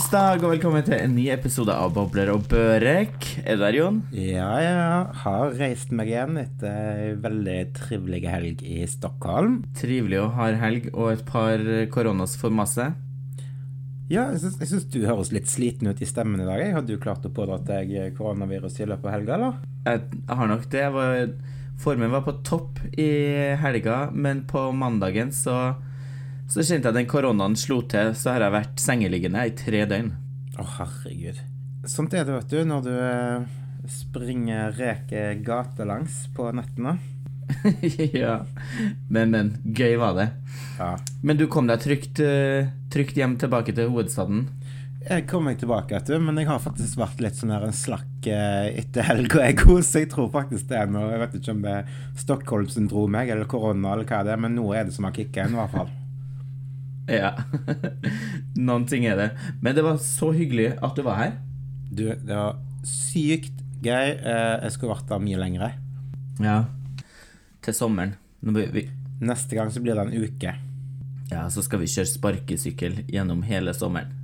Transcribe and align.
Onsdag 0.00 0.40
og 0.40 0.54
velkommen 0.54 0.80
til 0.80 0.94
en 0.96 1.12
ny 1.12 1.26
episode 1.28 1.74
av 1.76 1.90
Bobler 1.92 2.30
og 2.32 2.46
børek. 2.48 3.26
Er 3.44 3.58
du 3.58 3.64
der, 3.66 3.76
Jon? 3.76 3.98
Ja, 4.16 4.46
ja. 4.64 4.84
Har 5.26 5.52
reist 5.58 5.90
meg 5.92 6.08
igjen 6.08 6.38
etter 6.40 6.70
ei 6.72 7.10
veldig 7.20 7.56
trivelig 7.76 8.22
helg 8.24 8.62
i 8.64 8.78
Stockholm. 8.88 9.58
Trivelig 9.76 10.22
og 10.22 10.30
hard 10.38 10.56
helg 10.62 10.86
og 10.94 11.10
et 11.10 11.24
par 11.28 11.60
koronas 11.92 12.38
for 12.40 12.48
masse. 12.48 12.86
Ja, 14.08 14.30
jeg 14.30 14.40
syns, 14.40 14.56
jeg 14.62 14.70
syns 14.70 14.88
du 14.88 14.98
høres 15.04 15.34
litt 15.36 15.52
sliten 15.52 15.92
ut 15.92 16.00
i 16.00 16.08
stemmen 16.08 16.40
i 16.40 16.48
dag. 16.48 16.64
Har 16.78 16.88
du 16.88 16.96
klart 16.96 17.28
å 17.28 17.34
pådra 17.36 17.60
deg 17.68 18.16
koronavirus 18.16 18.80
i 18.80 18.88
løpet 18.88 19.04
av 19.04 19.18
helga, 19.18 19.36
eller? 19.36 19.60
Jeg 19.84 20.32
har 20.40 20.52
nok 20.54 20.64
det. 20.72 20.86
Var, 20.96 21.36
formen 21.84 22.16
var 22.16 22.24
på 22.24 22.38
topp 22.48 22.80
i 22.96 23.10
helga, 23.60 24.06
men 24.16 24.46
på 24.48 24.64
mandagen 24.72 25.28
så, 25.28 25.74
så 26.50 26.64
kjente 26.66 26.90
jeg 26.90 26.96
den 26.98 27.10
koronaen 27.10 27.54
slo 27.58 27.78
til, 27.86 28.10
så 28.18 28.34
har 28.34 28.44
jeg 28.46 28.56
vært 28.56 28.82
sengeliggende 28.82 29.46
i 29.46 29.54
tre 29.54 29.84
døgn. 29.86 30.10
Å, 30.58 30.66
herregud. 30.80 31.38
Sånt 31.88 32.14
er 32.16 32.26
det, 32.26 32.34
vet 32.40 32.50
du, 32.50 32.58
når 32.66 32.82
du 32.84 32.92
eh, 32.96 33.44
springer 33.90 34.74
reker 34.74 35.38
gatelangs 35.46 36.24
på 36.34 36.50
nettene. 36.58 36.98
ja. 38.22 38.40
Men, 39.08 39.30
men. 39.30 39.52
Gøy 39.64 39.94
var 40.00 40.18
det. 40.18 40.28
Ja. 40.78 40.96
Men 41.22 41.38
du 41.38 41.46
kom 41.50 41.70
deg 41.70 41.82
trygt, 41.84 42.18
eh, 42.24 42.66
trygt 42.92 43.18
hjem 43.18 43.38
tilbake 43.40 43.74
til 43.76 43.92
hovedstaden? 43.92 44.48
Jeg 45.00 45.24
kom 45.30 45.46
meg 45.48 45.56
tilbake, 45.62 45.94
vet 45.96 46.10
du, 46.10 46.18
men 46.20 46.36
jeg 46.36 46.50
har 46.50 46.60
faktisk 46.60 46.98
vært 47.00 47.22
litt 47.24 47.38
sånn 47.38 47.54
her 47.54 47.62
en 47.64 47.78
slakk 47.78 48.26
eh, 48.28 48.74
etter 48.82 49.06
helga, 49.06 49.46
jeg 49.46 49.62
òg, 49.64 49.78
så 49.86 50.02
jeg 50.02 50.10
tror 50.12 50.28
faktisk 50.34 50.68
det 50.68 50.76
er 50.76 50.92
noe 50.92 51.06
Jeg 51.08 51.22
vet 51.22 51.38
ikke 51.38 51.54
om 51.54 51.62
det 51.64 51.72
er 51.78 51.94
Stockholm-syndromet 52.20 53.32
eller 53.32 53.48
korona 53.48 53.94
eller 53.94 54.10
hva 54.10 54.20
det 54.26 54.34
er, 54.34 54.44
men 54.44 54.58
nå 54.58 54.66
er 54.74 54.90
det 54.90 54.98
som 54.98 55.08
har 55.08 55.16
kicka 55.16 55.46
inn, 55.46 55.56
i 55.56 55.62
hvert 55.62 55.72
fall. 55.78 55.94
Ja. 57.20 57.32
Noen 58.56 58.84
ting 58.90 59.06
er 59.08 59.16
det. 59.18 59.28
Men 59.62 59.74
det 59.76 59.82
var 59.86 59.98
så 60.02 60.30
hyggelig 60.36 60.72
at 60.82 60.96
du 60.98 61.02
var 61.06 61.18
her. 61.20 61.32
Du, 61.90 62.04
det 62.14 62.30
var 62.36 62.58
sykt 62.86 63.56
gøy. 63.82 64.12
Eh, 64.20 64.56
Jeg 64.66 64.74
skulle 64.76 64.94
vært 64.94 65.08
der 65.10 65.22
mye 65.24 65.40
lengre. 65.40 65.72
Ja. 66.40 66.60
Til 67.64 67.74
sommeren. 67.76 68.14
Neste 69.20 69.58
gang 69.58 69.68
så 69.74 69.82
blir 69.84 69.98
det 69.98 70.06
en 70.06 70.14
uke. 70.24 70.54
ja, 71.30 71.42
så 71.52 71.62
skal 71.62 71.82
vi 71.82 71.86
kjøre 71.90 72.08
sparkesykkel 72.10 73.02
gjennom 73.12 73.42
hele 73.46 73.74
sommeren. 73.76 74.16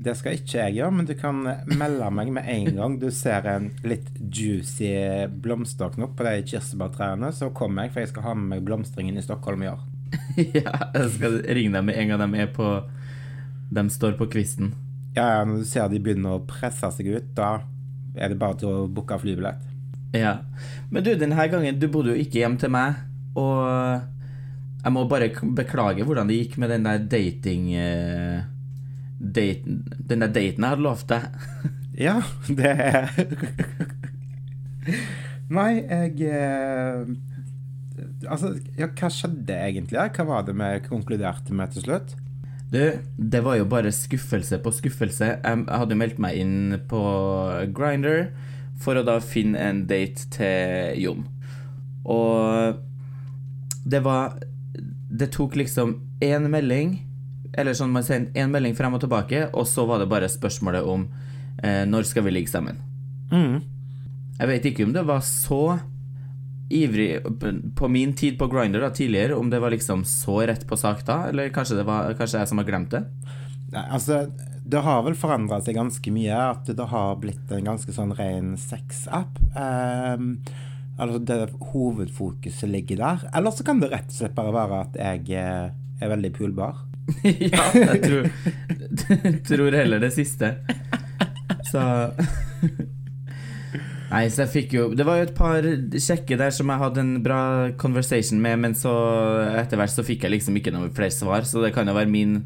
Det 0.00 0.14
skal 0.16 0.38
ikke 0.38 0.56
jeg 0.62 0.78
gjøre, 0.78 0.94
men 0.96 1.06
du 1.08 1.12
kan 1.16 1.42
melde 1.76 2.06
meg 2.16 2.30
med 2.32 2.46
en 2.48 2.70
gang 2.76 2.94
du 3.02 3.10
ser 3.12 3.44
en 3.52 3.66
litt 3.84 4.06
juicy 4.32 4.88
blomsterknopp 5.44 6.14
på 6.16 6.24
de 6.24 6.38
kirsebærtrærne, 6.48 7.28
så 7.36 7.50
kommer 7.52 7.84
jeg, 7.84 7.92
for 7.92 8.00
jeg 8.00 8.10
skal 8.14 8.24
ha 8.30 8.32
med 8.34 8.48
meg 8.54 8.64
blomstringen 8.64 9.20
i 9.20 9.24
Stockholm 9.24 9.62
i 9.66 9.68
år. 9.68 9.82
ja, 10.56 10.76
jeg 10.94 11.10
skal 11.16 11.40
ringe 11.46 11.76
dem 11.76 11.90
med 11.90 11.98
en 11.98 12.12
gang 12.12 12.22
de 12.24 12.42
er 12.42 12.52
på 12.54 12.68
De 13.70 13.84
står 13.90 14.16
på 14.18 14.26
kvisten. 14.30 14.72
Ja, 15.14 15.26
ja, 15.38 15.42
når 15.46 15.62
du 15.62 15.66
ser 15.66 15.90
de 15.90 16.00
begynner 16.02 16.38
å 16.38 16.46
presse 16.46 16.90
seg 16.94 17.10
ut, 17.10 17.28
da 17.34 17.60
er 18.18 18.32
det 18.32 18.38
bare 18.38 18.58
til 18.58 18.70
å 18.70 18.88
booke 18.90 19.18
flybillett. 19.22 19.62
Ja. 20.14 20.40
Men 20.90 21.04
du, 21.06 21.12
denne 21.14 21.44
gangen 21.46 21.78
Du 21.78 21.86
bodde 21.86 22.10
jo 22.14 22.22
ikke 22.22 22.40
hjem 22.42 22.56
til 22.58 22.72
meg, 22.74 22.98
og 23.38 23.62
jeg 24.80 24.94
må 24.94 25.04
bare 25.10 25.28
beklage 25.56 26.06
hvordan 26.06 26.30
det 26.30 26.38
gikk 26.40 26.56
med 26.58 26.72
den 26.72 26.86
der 26.88 27.02
dating 27.12 27.68
eh, 27.76 28.40
date, 29.20 29.76
Den 30.08 30.24
der 30.24 30.32
daten 30.32 30.64
jeg 30.64 30.72
hadde 30.72 30.86
lovt 30.86 31.10
deg. 31.12 31.28
Ja, 32.00 32.22
det 32.48 32.70
Nei, 35.50 35.82
jeg 35.82 36.22
eh, 36.30 37.10
Altså, 38.28 38.54
ja, 38.78 38.88
hva 38.88 39.10
skjedde 39.12 39.56
egentlig? 39.56 40.00
Hva 40.16 40.26
var 40.28 40.44
det 40.46 40.56
vi 40.58 40.70
konkluderte 40.88 41.54
med 41.56 41.72
til 41.74 41.86
slutt? 41.86 42.14
Du, 42.70 42.78
det 43.16 43.40
var 43.42 43.56
jo 43.58 43.66
bare 43.66 43.90
skuffelse 43.90 44.60
på 44.62 44.70
skuffelse. 44.74 45.32
Jeg 45.42 45.64
hadde 45.66 45.96
jo 45.96 45.98
meldt 45.98 46.20
meg 46.22 46.38
inn 46.38 46.76
på 46.90 47.00
Grinder 47.74 48.28
for 48.80 48.96
å 48.96 49.04
da 49.06 49.18
finne 49.20 49.58
en 49.58 49.82
date 49.90 50.28
til 50.32 51.00
Jon. 51.02 51.26
Og 52.06 52.78
det 53.84 54.00
var 54.04 54.38
Det 55.10 55.26
tok 55.34 55.56
liksom 55.58 55.96
én 56.22 56.46
melding, 56.48 56.92
eller 57.58 57.74
sånn 57.74 57.90
man 57.90 58.04
sendte 58.06 58.38
én 58.38 58.52
melding 58.52 58.76
frem 58.78 58.94
og 58.94 59.02
tilbake, 59.02 59.48
og 59.50 59.66
så 59.66 59.82
var 59.88 59.98
det 59.98 60.06
bare 60.08 60.28
spørsmålet 60.30 60.86
om 60.86 61.08
eh, 61.64 61.82
når 61.82 62.06
skal 62.06 62.22
vi 62.28 62.30
ligge 62.36 62.52
sammen. 62.52 62.78
Mm. 63.32 63.58
Jeg 64.38 64.48
vet 64.52 64.68
ikke 64.70 64.86
om 64.86 64.92
det 64.94 65.02
var 65.08 65.24
så 65.26 65.80
ivrig 66.70 67.18
på 67.76 67.88
min 67.88 68.14
tid 68.14 68.38
på 68.38 68.46
Grinder 68.50 68.86
tidligere, 68.94 69.34
om 69.34 69.50
det 69.50 69.58
var 69.60 69.74
liksom 69.74 70.04
så 70.06 70.40
rett 70.46 70.66
på 70.68 70.78
sak 70.78 71.02
da, 71.06 71.24
eller 71.28 71.50
kanskje 71.54 71.80
det 71.80 71.86
var 71.88 72.14
kanskje 72.18 72.42
jeg 72.42 72.50
som 72.50 72.62
har 72.62 72.68
glemt 72.68 72.94
det? 72.94 73.02
Nei, 73.70 73.84
altså, 73.94 74.24
det 74.70 74.82
har 74.86 75.02
vel 75.06 75.16
forandra 75.18 75.60
seg 75.62 75.78
ganske 75.78 76.12
mye. 76.14 76.36
At 76.54 76.70
det 76.76 76.88
har 76.92 77.18
blitt 77.22 77.52
en 77.54 77.66
ganske 77.66 77.94
sånn 77.94 78.14
ren 78.18 78.56
sexapp. 78.60 79.38
Um, 79.54 80.36
altså 81.00 81.20
det 81.26 81.38
hovedfokuset 81.72 82.70
ligger 82.70 83.02
der. 83.02 83.26
Eller 83.34 83.54
så 83.54 83.66
kan 83.66 83.82
det 83.82 83.92
rett 83.94 84.10
og 84.10 84.18
slett 84.18 84.36
bare 84.36 84.54
være 84.54 84.80
at 84.84 85.00
jeg 85.00 85.26
eh, 85.38 85.74
er 86.00 86.14
veldig 86.14 86.32
pulbar. 86.36 86.84
ja, 87.24 87.66
jeg 87.74 88.02
tror, 88.04 88.30
tror 89.48 89.78
heller 89.80 90.02
det 90.02 90.12
siste. 90.14 90.54
Så 91.70 91.82
Nei, 94.10 94.24
så 94.32 94.42
jeg 94.42 94.50
fikk 94.50 94.72
jo 94.74 94.84
Det 94.98 95.04
var 95.06 95.20
jo 95.20 95.26
et 95.28 95.36
par 95.36 95.66
kjekke 95.94 96.38
der 96.40 96.54
som 96.54 96.70
jeg 96.72 96.82
hadde 96.82 97.02
en 97.04 97.12
bra 97.22 97.42
conversation 97.78 98.40
med, 98.42 98.58
men 98.64 98.74
så 98.78 98.92
etter 99.60 99.78
hvert 99.78 99.94
så 99.94 100.04
fikk 100.06 100.26
jeg 100.26 100.34
liksom 100.34 100.58
ikke 100.58 100.74
noe 100.74 100.90
flere 100.94 101.14
svar, 101.14 101.46
så 101.46 101.62
det 101.62 101.72
kan 101.76 101.88
jo 101.88 101.96
være 101.96 102.10
min 102.10 102.40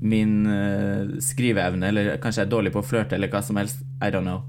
Min 0.00 0.46
uh, 0.48 1.18
skriveevne, 1.20 1.90
eller 1.90 2.14
kanskje 2.24 2.40
jeg 2.40 2.46
er 2.46 2.52
dårlig 2.54 2.70
på 2.72 2.80
å 2.80 2.86
flørte, 2.88 3.18
eller 3.18 3.28
hva 3.28 3.42
som 3.44 3.58
helst. 3.60 3.82
I 4.00 4.08
don't 4.08 4.24
know. 4.24 4.46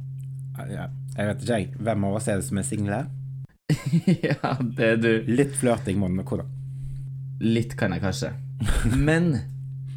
Ja, 0.71 0.85
jeg 1.17 1.27
vet 1.27 1.41
ikke, 1.43 1.57
jeg. 1.57 1.65
Hvem 1.75 2.05
av 2.07 2.15
oss 2.15 2.29
er 2.31 2.39
det 2.39 2.45
som 2.47 2.61
er 2.61 2.67
single? 2.69 2.99
ja, 4.29 4.53
det 4.63 4.87
er 4.93 5.01
du. 5.03 5.09
Litt 5.27 5.57
flørting 5.59 5.99
må 5.99 6.07
det 6.07 6.21
nok. 6.21 6.45
Litt 7.43 7.75
kan 7.75 7.91
jeg 7.91 8.05
kanskje. 8.05 8.31
Men 8.95 9.33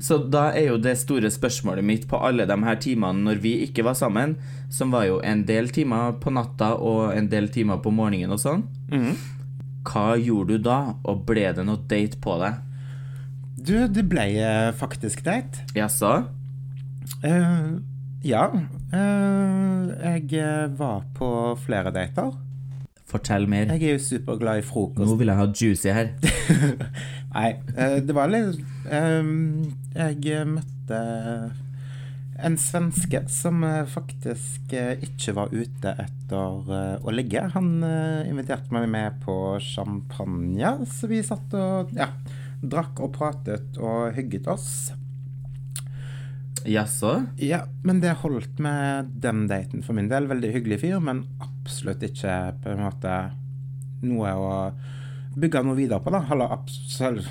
Så 0.04 0.19
da 0.28 0.50
er 0.53 0.66
jo 0.69 0.76
det 0.84 0.97
store 1.00 1.31
spørsmålet 1.32 1.84
mitt 1.87 2.03
på 2.10 2.19
alle 2.20 2.44
de 2.50 2.56
her 2.66 2.76
timene 2.82 3.25
når 3.25 3.38
vi 3.41 3.54
ikke 3.65 3.84
var 3.87 3.97
sammen, 3.97 4.34
som 4.75 4.92
var 4.92 5.06
jo 5.09 5.20
en 5.25 5.44
del 5.48 5.70
timer 5.72 6.19
på 6.20 6.32
natta 6.34 6.75
og 6.76 7.15
en 7.16 7.31
del 7.32 7.48
timer 7.54 7.81
på 7.81 7.92
morgenen 7.94 8.34
og 8.37 8.43
sånn, 8.43 8.66
Mhm. 8.93 9.14
hva 9.88 10.06
gjorde 10.20 10.59
du 10.59 10.59
da, 10.69 10.94
og 11.04 11.25
ble 11.28 11.47
det 11.56 11.64
noe 11.64 11.81
date 11.88 12.20
på 12.20 12.37
deg? 12.43 12.60
Du, 13.64 13.75
det 13.88 14.04
ble 14.10 14.26
eh, 14.44 14.72
faktisk 14.76 15.22
date. 15.25 15.64
Jaså? 15.75 16.26
Uh, 17.25 17.81
ja. 18.25 18.47
Uh, 18.93 19.88
jeg 20.04 20.69
var 20.76 21.04
på 21.16 21.28
flere 21.64 21.93
dater. 21.94 22.32
Fortell 23.09 23.47
mer. 23.48 23.66
Jeg 23.72 23.82
er 23.84 23.93
jo 23.98 24.03
superglad 24.04 24.59
i 24.60 24.64
frokost. 24.66 25.04
Nå 25.06 25.16
vil 25.20 25.31
jeg 25.32 25.37
ha 25.38 25.47
juicy 25.47 25.93
her. 25.94 26.09
Nei, 27.34 27.50
eh, 27.77 27.99
det 28.06 28.15
var 28.15 28.31
litt 28.31 28.62
eh, 28.87 29.31
Jeg 29.99 30.27
eh, 30.31 30.47
møtte 30.47 31.00
en 32.45 32.56
svenske 32.59 33.21
som 33.31 33.62
eh, 33.67 33.84
faktisk 33.91 34.75
ikke 34.75 35.34
var 35.34 35.55
ute 35.55 35.94
etter 36.03 36.99
å 36.99 37.15
ligge. 37.15 37.43
Han 37.55 37.77
inviterte 37.83 38.75
meg 38.75 38.89
med 38.91 39.21
på 39.23 39.37
champagne, 39.62 40.77
så 40.91 41.11
vi 41.11 41.23
satt 41.27 41.55
og 41.58 41.94
ja, 41.94 42.11
drakk 42.62 43.03
og 43.06 43.14
pratet 43.19 43.79
og 43.79 44.14
hygget 44.17 44.50
oss. 44.50 44.75
Jaså? 46.64 47.17
Ja, 47.38 47.64
men 47.85 48.00
det 48.00 48.17
holdt 48.23 48.58
med 48.62 49.11
den 49.23 49.44
daten 49.50 49.82
for 49.85 49.97
min 49.97 50.08
del. 50.11 50.31
Veldig 50.31 50.55
hyggelig 50.55 50.81
fyr, 50.87 50.99
men 51.03 51.26
absolutt 51.44 52.03
ikke 52.06 52.38
på 52.64 52.73
en 52.73 52.87
måte 52.87 53.17
noe 54.05 54.35
å 54.38 54.55
bygge 55.34 55.64
noe 55.64 55.78
videre 55.78 56.02
på, 56.02 56.12
da. 56.14 56.22
Eller 56.31 56.54
absolutt 56.54 57.31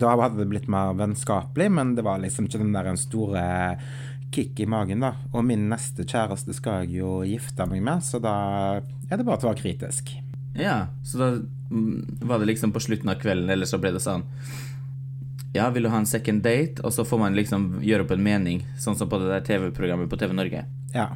Da 0.00 0.14
hadde 0.16 0.40
det 0.40 0.48
blitt 0.48 0.70
mer 0.72 0.94
vennskapelig, 0.96 1.68
men 1.76 1.94
det 1.96 2.06
var 2.06 2.22
liksom 2.22 2.46
ikke 2.48 2.62
den 2.62 2.72
der 2.72 2.88
en 2.88 3.00
store 3.00 3.42
kick 4.32 4.60
i 4.62 4.66
magen, 4.70 5.02
da. 5.04 5.14
Og 5.34 5.44
min 5.44 5.68
neste 5.68 6.06
kjæreste 6.08 6.54
skal 6.56 6.84
jeg 6.84 7.00
jo 7.02 7.20
gifte 7.26 7.66
meg 7.68 7.82
med, 7.84 8.04
så 8.06 8.20
da 8.22 8.34
er 8.80 9.18
det 9.18 9.26
bare 9.26 9.40
til 9.42 9.50
å 9.50 9.52
være 9.52 9.60
kritisk. 9.60 10.14
Ja, 10.56 10.86
så 11.04 11.20
da 11.20 11.28
mm, 11.36 12.20
var 12.26 12.40
det 12.40 12.50
liksom 12.52 12.72
på 12.72 12.82
slutten 12.82 13.10
av 13.12 13.20
kvelden, 13.20 13.50
eller 13.52 13.68
så 13.68 13.78
ble 13.82 13.92
det 13.94 14.02
sånn 14.02 14.24
Ja, 15.54 15.68
vil 15.74 15.86
du 15.86 15.90
ha 15.90 15.98
en 15.98 16.08
second 16.08 16.42
date? 16.46 16.82
Og 16.86 16.94
så 16.94 17.04
får 17.06 17.18
man 17.22 17.36
liksom 17.38 17.80
gjøre 17.82 18.06
opp 18.06 18.14
en 18.14 18.24
mening, 18.24 18.64
sånn 18.78 18.98
som 18.98 19.10
på 19.10 19.18
det 19.18 19.30
der 19.32 19.46
TV-programmet 19.46 20.10
på 20.10 20.18
TV 20.18 20.34
Norge. 20.36 20.64
Ja. 20.94 21.08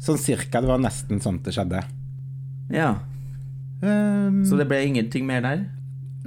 Sånn 0.00 0.18
cirka. 0.18 0.62
Det 0.62 0.70
var 0.70 0.80
nesten 0.80 1.18
sånn 1.22 1.42
det 1.44 1.54
skjedde. 1.54 1.82
Ja, 2.70 2.94
Um, 3.80 4.42
så 4.44 4.58
det 4.60 4.66
ble 4.68 4.82
ingenting 4.84 5.24
mer 5.28 5.40
der? 5.44 5.62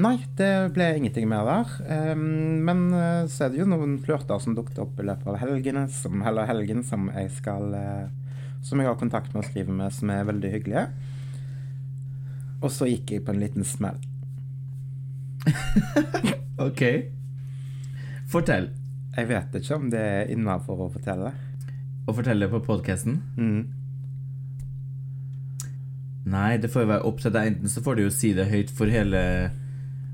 Nei, 0.01 0.15
det 0.39 0.73
ble 0.73 0.88
ingenting 0.97 1.27
mer 1.29 1.45
der. 1.45 1.73
Um, 2.13 2.63
men 2.65 2.88
eh, 2.97 3.25
så 3.29 3.45
er 3.45 3.53
det 3.53 3.61
jo 3.61 3.67
noen 3.69 4.00
flørter 4.01 4.41
som 4.41 4.55
dukket 4.57 4.81
opp 4.81 4.97
i 4.97 5.05
løpet 5.05 5.29
av 5.29 5.38
helgene, 5.44 5.85
som, 5.94 6.23
eller 6.25 6.50
helgen 6.50 6.81
som 6.88 7.11
jeg 7.13 7.29
skal 7.38 7.75
eh, 7.77 8.07
Som 8.65 8.79
jeg 8.79 8.88
har 8.88 8.97
kontakt 8.97 9.33
med 9.33 9.44
og 9.44 9.50
skriver 9.50 9.75
med, 9.75 9.94
som 9.94 10.09
er 10.09 10.25
veldig 10.25 10.50
hyggelige. 10.53 10.88
Og 12.63 12.71
så 12.71 12.88
gikk 12.88 13.11
jeg 13.11 13.25
på 13.27 13.33
en 13.35 13.44
liten 13.44 13.67
smell. 13.67 14.00
Ok. 16.63 16.83
Fortell. 18.29 18.67
Jeg 19.17 19.27
vet 19.27 19.55
ikke 19.57 19.75
om 19.75 19.88
det 19.91 20.00
er 20.00 20.29
innafor 20.31 20.85
å 20.85 20.91
fortelle. 20.94 21.31
Å 22.05 22.13
fortelle 22.15 22.47
på 22.51 22.61
podkasten? 22.63 23.17
Mm. 23.35 23.82
Nei, 26.33 26.57
det 26.57 26.71
får 26.74 26.85
jo 26.85 26.91
være 26.94 27.06
opp 27.09 27.21
til 27.21 27.33
deg. 27.35 27.51
Enten 27.51 27.69
så 27.69 27.83
får 27.85 27.97
du 27.97 28.06
jo 28.06 28.13
si 28.13 28.33
det 28.33 28.50
høyt 28.50 28.71
for 28.74 28.89
hele 28.89 29.21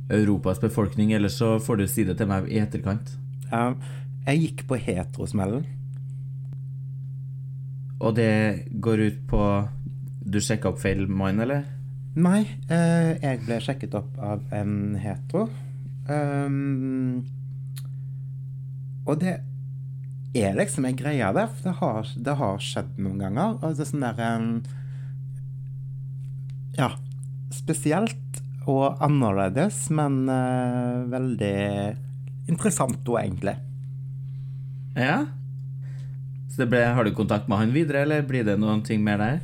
Europas 0.10 0.60
befolkning, 0.60 1.14
eller 1.14 1.32
så 1.32 1.58
får 1.64 1.80
du 1.80 1.88
si 1.88 2.06
det 2.08 2.18
til 2.20 2.30
meg 2.30 2.50
i 2.52 2.60
etterkant. 2.62 3.14
Uh, 3.54 3.78
jeg 4.26 4.44
gikk 4.44 4.66
på 4.70 4.80
heterosmellen. 4.82 5.66
Og 8.00 8.16
det 8.16 8.70
går 8.80 9.06
ut 9.10 9.20
på 9.28 9.44
Du 10.30 10.38
sjekka 10.44 10.70
opp 10.70 10.82
feil 10.82 11.08
mann, 11.08 11.40
eller? 11.42 11.64
Nei, 12.20 12.44
uh, 12.70 13.16
jeg 13.22 13.42
ble 13.46 13.60
sjekket 13.64 13.96
opp 13.98 14.18
av 14.22 14.44
en 14.54 14.98
hetero. 15.00 15.48
Um, 16.10 17.24
og 19.06 19.22
det 19.22 19.40
er 20.38 20.58
liksom 20.58 20.86
en 20.86 20.98
greie 20.98 21.32
der, 21.34 21.50
for 21.50 21.70
det 21.70 21.76
har, 21.80 22.12
det 22.28 22.36
har 22.42 22.62
skjedd 22.62 23.00
noen 23.02 23.24
ganger. 23.24 23.58
Det 23.64 23.86
er 23.86 23.90
sånn 23.90 24.06
der 24.06 24.22
um, 24.36 24.52
Ja, 26.80 26.94
spesielt 27.52 28.40
og 28.70 29.02
annerledes, 29.04 29.88
men 29.92 30.22
uh, 30.30 31.04
veldig 31.12 31.56
interessant 32.50 33.08
òg, 33.10 33.20
egentlig. 33.24 33.56
Ja? 34.96 35.26
Så 36.50 36.64
det 36.64 36.70
ble, 36.72 36.84
har 36.96 37.06
du 37.06 37.12
kontakt 37.18 37.50
med 37.50 37.60
han 37.62 37.74
videre, 37.76 38.06
eller 38.06 38.24
blir 38.28 38.46
det 38.48 38.58
noen 38.62 38.84
ting 38.86 39.04
mer 39.04 39.20
der? 39.22 39.42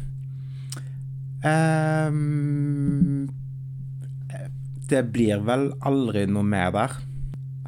Um, 1.45 3.27
det 4.89 5.03
blir 5.13 5.43
vel 5.45 5.69
aldri 5.85 6.25
noe 6.29 6.45
mer 6.45 6.71
der. 6.75 6.95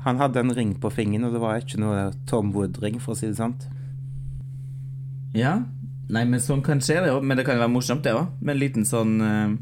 Han 0.08 0.22
hadde 0.22 0.46
en 0.46 0.56
ring 0.56 0.75
på 0.80 0.92
fingeren, 0.94 1.28
og 1.28 1.36
det 1.36 1.44
var 1.44 1.60
ikke 1.62 1.81
noe 1.81 2.12
Tom 2.30 2.54
Wood-ring, 2.56 3.02
for 3.04 3.13
å 3.13 3.20
si 3.20 3.30
det 3.30 3.40
sant. 3.42 3.68
Ja. 5.36 5.60
Nei, 6.13 6.24
men 6.24 6.39
sånn 6.44 6.63
kan 6.63 6.80
skje, 6.83 7.01
det 7.04 7.12
òg. 7.12 7.25
Men 7.25 7.39
det 7.39 7.44
kan 7.48 7.57
jo 7.57 7.65
være 7.65 7.74
morsomt, 7.74 8.06
det 8.06 8.15
òg. 8.15 8.31
Med 8.39 8.56
en 8.56 8.62
liten 8.62 8.88
sånn 8.88 9.18
uh, 9.19 9.57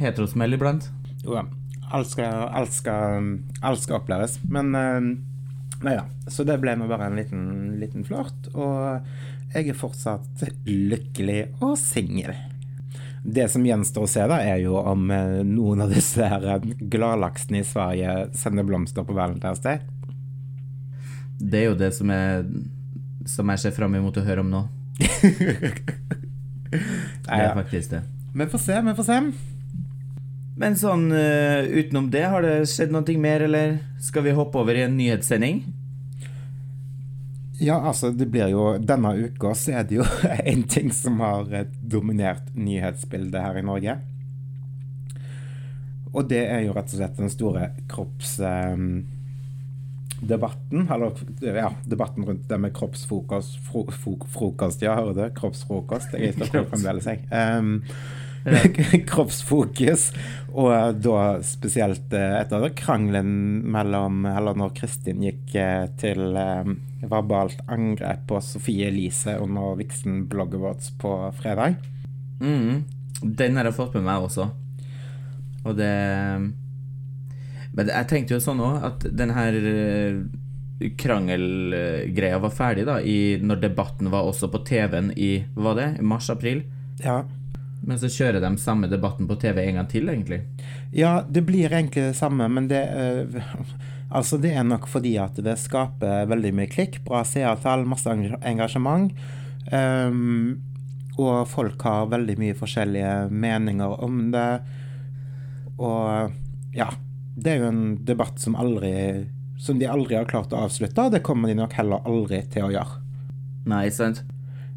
heterosmell 0.00 0.58
iblant. 0.58 0.88
Jo 1.22 1.38
ja. 1.38 1.46
Alt 1.94 2.10
skal, 2.10 2.48
alt 2.50 2.74
skal, 2.74 3.30
alt 3.62 3.82
skal 3.84 4.00
oppleves. 4.00 4.40
Men 4.50 4.74
uh, 4.74 5.14
Nei 5.84 5.96
da. 5.98 6.06
Så 6.32 6.44
det 6.48 6.58
ble 6.62 6.76
nå 6.78 6.88
bare 6.88 7.10
en 7.10 7.18
liten, 7.18 7.46
liten 7.80 8.04
flørt. 8.06 8.48
Og 8.56 9.54
jeg 9.54 9.70
er 9.70 9.78
fortsatt 9.78 10.44
lykkelig 10.66 11.40
og 11.60 11.76
singel. 11.80 12.34
Det 13.26 13.48
som 13.50 13.64
gjenstår 13.66 14.06
å 14.06 14.10
se, 14.10 14.22
da, 14.30 14.38
er 14.38 14.60
jo 14.62 14.76
om 14.78 15.10
eh, 15.10 15.42
noen 15.46 15.82
av 15.82 15.90
disse 15.90 16.26
gladlaksene 16.94 17.60
i 17.60 17.66
Sverige 17.66 18.14
sender 18.38 18.66
blomster 18.66 19.06
på 19.06 19.16
Valentine's 19.16 19.62
Day. 19.64 19.80
Det 21.36 21.60
er 21.60 21.66
jo 21.72 21.78
det 21.78 21.90
som, 21.96 22.10
er, 22.14 22.46
som 23.28 23.50
jeg 23.52 23.64
ser 23.64 23.74
fram 23.76 23.98
imot 23.98 24.16
å 24.16 24.24
høre 24.26 24.46
om 24.46 24.52
nå. 24.52 24.62
Det 24.96 25.04
er 27.32 27.54
faktisk 27.54 27.90
det. 27.90 28.02
Vi 28.36 28.46
får 28.52 28.58
se, 28.58 28.80
vi 28.80 28.94
får 28.96 29.06
se. 29.06 29.20
Men 30.56 30.76
sånn 30.80 31.10
uh, 31.12 31.64
utenom 31.68 32.10
det, 32.12 32.24
har 32.32 32.44
det 32.44 32.68
skjedd 32.70 32.92
noe 32.94 33.18
mer, 33.20 33.40
eller 33.44 33.78
skal 34.00 34.24
vi 34.24 34.36
hoppe 34.36 34.58
over 34.60 34.76
i 34.76 34.86
en 34.86 34.96
nyhetssending? 34.96 35.64
Ja, 37.60 37.80
altså, 37.80 38.10
det 38.12 38.26
blir 38.28 38.50
jo 38.52 38.76
Denne 38.76 39.14
uka 39.16 39.54
så 39.56 39.78
er 39.78 39.86
det 39.88 39.96
jo 39.96 40.04
en 40.52 40.62
ting 40.68 40.92
som 40.92 41.20
har 41.24 41.48
dominert 41.80 42.52
nyhetsbildet 42.56 43.40
her 43.40 43.60
i 43.60 43.64
Norge. 43.64 43.96
Og 46.16 46.28
det 46.30 46.46
er 46.48 46.64
jo 46.64 46.74
rett 46.76 46.92
og 46.92 47.00
slett 47.00 47.20
den 47.20 47.32
store 47.32 47.70
kropps... 47.90 48.38
Um, 48.40 49.15
eller 50.22 51.12
ja, 51.40 51.72
debatten 51.84 52.24
rundt 52.24 52.48
det 52.48 52.58
med 52.58 52.74
kroppsfrokost 52.76 53.58
fro, 53.68 53.84
fro, 53.92 54.16
Frokost, 54.32 54.82
ja, 54.82 54.94
hører 54.96 55.14
du? 55.14 55.24
Kroppsfrokost. 55.36 56.14
Jeg 56.16 56.32
er 56.32 56.46
ikke 56.46 56.64
fremdeles, 56.70 57.08
jeg. 57.10 57.26
Um, 57.30 57.82
kroppsfokus. 59.10 60.08
Og 60.54 61.00
da 61.02 61.22
spesielt 61.44 62.12
etter 62.14 62.68
krangelen 62.78 63.64
mellom 63.74 64.22
Eller 64.30 64.56
når 64.56 64.70
Kristin 64.78 65.24
gikk 65.26 65.56
til 66.00 66.22
um, 66.32 66.76
verbalt 67.06 67.60
angrep 67.68 68.26
på 68.30 68.40
Sofie 68.40 68.88
Elise 68.88 69.36
under 69.42 69.76
Vixen-blogget 69.78 70.62
vårt 70.62 70.92
på 71.00 71.16
fredag. 71.38 71.76
Mm, 72.40 72.84
den 73.22 73.58
har 73.58 73.68
jeg 73.68 73.76
fått 73.76 73.98
med 73.98 74.06
meg 74.08 74.28
også. 74.28 74.48
Og 75.66 75.76
det 75.76 75.92
Men 77.76 77.92
jeg 77.92 78.08
tenkte 78.10 78.36
jo 78.36 78.42
sånn 78.42 78.62
òg, 78.64 78.84
at 78.88 79.06
den 79.12 79.32
her 79.36 79.56
krangelgreia 81.00 82.38
var 82.38 82.52
ferdig 82.52 82.84
da 82.88 82.98
i, 83.00 83.36
når 83.40 83.62
debatten 83.62 84.10
var 84.12 84.28
også 84.28 84.50
på 84.52 84.60
TV-en 84.68 85.10
i 85.16 85.30
var 85.56 85.78
det, 85.78 85.88
mars-april. 86.04 86.62
Ja. 87.04 87.22
Men 87.86 88.00
så 88.00 88.10
kjører 88.10 88.42
de 88.42 88.50
samme 88.60 88.88
debatten 88.90 89.28
på 89.28 89.38
TV 89.40 89.62
en 89.66 89.80
gang 89.80 89.88
til, 89.90 90.08
egentlig. 90.10 90.42
Ja, 90.96 91.20
det 91.28 91.44
blir 91.46 91.70
egentlig 91.70 92.08
det 92.10 92.16
samme, 92.18 92.48
men 92.48 92.68
det 92.72 92.82
øh, 92.92 93.36
Altså, 94.16 94.38
det 94.38 94.52
er 94.54 94.62
nok 94.62 94.84
fordi 94.86 95.16
at 95.18 95.34
det 95.42 95.56
skaper 95.58 96.28
veldig 96.30 96.52
mye 96.54 96.70
klikk, 96.70 97.00
bra 97.04 97.24
seertall, 97.26 97.82
masse 97.90 98.06
engasjement. 98.06 99.10
Um, 99.66 100.60
og 101.18 101.48
folk 101.50 101.82
har 101.82 102.12
veldig 102.12 102.36
mye 102.38 102.54
forskjellige 102.54 103.10
meninger 103.34 103.96
om 104.06 104.20
det. 104.30 104.50
Og 105.82 106.30
ja. 106.76 106.86
Det 107.36 107.52
er 107.52 107.60
jo 107.60 107.68
en 107.68 107.82
debatt 108.08 108.40
som 108.40 108.56
aldri 108.56 109.26
Som 109.60 109.80
de 109.80 109.88
aldri 109.88 110.16
har 110.16 110.28
klart 110.28 110.52
å 110.52 110.62
avslutte, 110.66 111.10
det 111.12 111.24
kommer 111.24 111.48
de 111.48 111.56
nok 111.58 111.72
heller 111.76 112.04
aldri 112.04 112.42
til 112.52 112.66
å 112.66 112.72
gjøre. 112.74 112.98
Nei, 113.66 113.86
sant. 113.90 114.20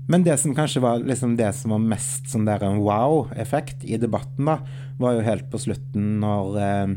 Men 0.09 0.23
det 0.25 0.39
som 0.41 0.55
kanskje 0.57 0.81
var 0.81 1.03
liksom 1.03 1.35
det 1.37 1.51
som 1.53 1.75
var 1.75 1.83
mest 1.83 2.31
sånn 2.31 2.47
der 2.47 2.63
en 2.65 2.79
wow-effekt 2.81 3.83
i 3.85 3.99
debatten, 4.01 4.47
da, 4.47 4.55
var 4.97 5.17
jo 5.17 5.25
helt 5.27 5.49
på 5.51 5.59
slutten 5.61 6.15
når 6.23 6.55
eh, 6.63 6.95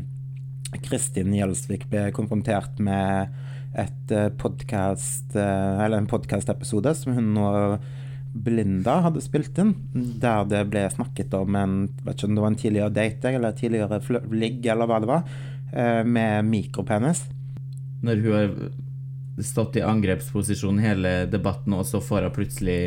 Kristin 0.81 1.35
Gjelsvik 1.35 1.85
ble 1.91 2.07
konfrontert 2.15 2.79
med 2.81 3.35
et 3.77 4.15
eh, 4.15 4.31
podcast, 4.39 5.35
eh, 5.35 5.83
eller 5.83 5.99
en 5.99 6.09
podkastepisode 6.09 6.95
som 6.97 7.13
hun 7.19 7.37
og 7.37 7.85
Belinda 8.33 8.97
hadde 9.05 9.21
spilt 9.21 9.59
inn, 9.61 9.75
der 9.93 10.47
det 10.49 10.63
ble 10.71 10.87
snakket 10.89 11.35
om 11.37 11.53
en 11.57 11.75
vet 12.01 12.17
ikke 12.17 12.31
om 12.31 12.37
det 12.37 12.43
var 12.47 12.53
en 12.53 12.61
tidligere 12.63 12.95
date 12.95 13.33
eller 13.37 13.57
tidligere 13.57 14.23
ligg, 14.33 14.65
eller 14.65 14.89
hva 14.89 15.01
det 15.03 15.11
var, 15.11 15.27
med 15.73 16.45
mikropenis. 16.45 17.23
Når 18.03 18.19
hun 18.21 18.35
har 18.37 19.43
stått 19.43 19.79
i 19.79 19.85
angrepsposisjon 19.85 20.81
hele 20.83 21.23
debatten, 21.31 21.73
og 21.73 21.87
så 21.89 22.01
får 22.03 22.27
hun 22.27 22.35
plutselig 22.35 22.81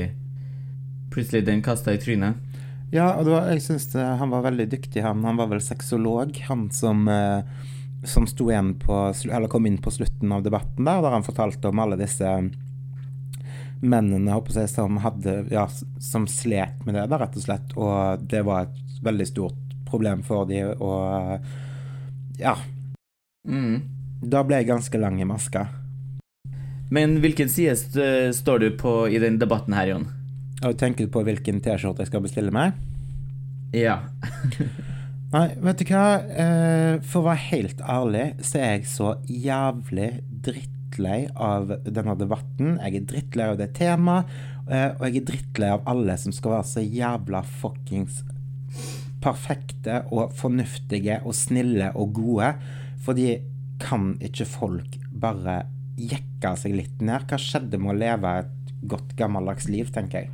plutselig 1.10 1.46
den 1.46 1.64
kasta 1.66 1.94
i 1.96 1.98
trynet. 1.98 2.38
Ja, 2.94 3.16
og 3.16 3.26
var, 3.32 3.48
jeg 3.50 3.64
syns 3.64 3.88
han 3.96 4.30
var 4.30 4.44
veldig 4.46 4.68
dyktig, 4.70 5.02
han. 5.02 5.24
Han 5.26 5.40
var 5.40 5.50
vel 5.50 5.62
sexolog, 5.64 6.36
han 6.46 6.68
som 6.74 7.08
eh, 7.10 7.42
som 8.06 8.26
på, 8.78 9.14
eller 9.32 9.48
kom 9.48 9.66
inn 9.66 9.78
på 9.78 9.90
slutten 9.90 10.32
av 10.32 10.42
debatten, 10.42 10.84
der, 10.84 11.02
der 11.02 11.10
han 11.10 11.26
fortalte 11.26 11.68
om 11.68 11.78
alle 11.78 11.98
disse 11.98 12.28
mennene 13.80 14.32
jeg, 14.32 14.68
som, 14.68 15.00
hadde, 15.04 15.46
ja, 15.50 15.66
som 16.00 16.26
slet 16.26 16.84
med 16.86 16.94
det, 16.94 17.06
da, 17.10 17.18
rett 17.18 17.36
og 17.36 17.44
slett. 17.44 17.74
Og 17.76 18.22
det 18.30 18.42
var 18.46 18.66
et 18.66 19.02
veldig 19.04 19.26
stort 19.28 19.76
problem 19.86 20.22
for 20.26 20.48
dem, 20.48 20.72
og 20.80 22.38
ja. 22.40 22.56
Mm. 23.46 23.80
Da 24.26 24.42
ble 24.46 24.60
jeg 24.60 24.70
ganske 24.70 25.00
lang 25.00 25.20
i 25.20 25.28
maska. 25.28 25.66
Men 26.92 27.18
hvilken 27.22 27.50
side 27.50 27.74
står 28.34 28.62
du 28.62 28.68
på 28.78 28.92
i 29.10 29.18
den 29.22 29.40
debatten 29.42 29.74
her, 29.74 29.90
Jon? 29.90 30.06
Og 30.64 30.76
tenker 30.80 31.06
du 31.06 31.12
på 31.12 31.24
hvilken 31.26 31.58
T-skjorte 31.62 32.04
jeg 32.04 32.12
skal 32.12 32.22
bestille 32.24 32.54
meg? 32.54 32.76
Ja. 33.76 33.98
Nei, 35.34 35.48
vet 35.60 35.82
du 35.82 35.90
hva? 35.90 36.04
Eh, 36.22 36.92
for 37.02 37.20
å 37.20 37.28
være 37.28 37.48
helt 37.50 37.82
ærlig, 37.82 38.26
så 38.46 38.60
er 38.62 38.70
jeg 38.76 38.86
så 38.88 39.10
jævlig 39.26 40.10
drittlei 40.46 41.24
av 41.34 41.74
denne 41.84 42.14
debatten. 42.18 42.76
Jeg 42.78 43.00
er 43.00 43.08
drittlei 43.10 43.50
av 43.50 43.58
det 43.60 43.72
temaet, 43.76 44.30
eh, 44.70 44.92
og 44.94 45.02
jeg 45.08 45.20
er 45.20 45.28
drittlei 45.32 45.72
av 45.74 45.84
alle 45.90 46.16
som 46.22 46.34
skal 46.34 46.56
være 46.56 46.70
så 46.70 46.86
jævla 46.86 47.42
fuckings 47.60 48.22
perfekte 49.26 50.04
og 50.14 50.34
fornuftige 50.36 51.20
og 51.24 51.34
snille 51.34 51.90
og 51.98 52.14
gode. 52.16 52.52
Fordi 53.06 53.36
kan 53.82 54.14
ikke 54.24 54.48
folk 54.48 54.98
bare 55.14 55.60
jekke 55.96 56.54
seg 56.58 56.76
litt 56.76 57.02
ned? 57.04 57.28
Hva 57.30 57.38
skjedde 57.40 57.78
med 57.80 57.94
å 57.94 57.98
leve 58.00 58.36
et 58.42 58.72
godt, 58.86 59.14
gammeldags 59.18 59.68
liv, 59.70 59.90
tenker 59.94 60.24
jeg. 60.24 60.32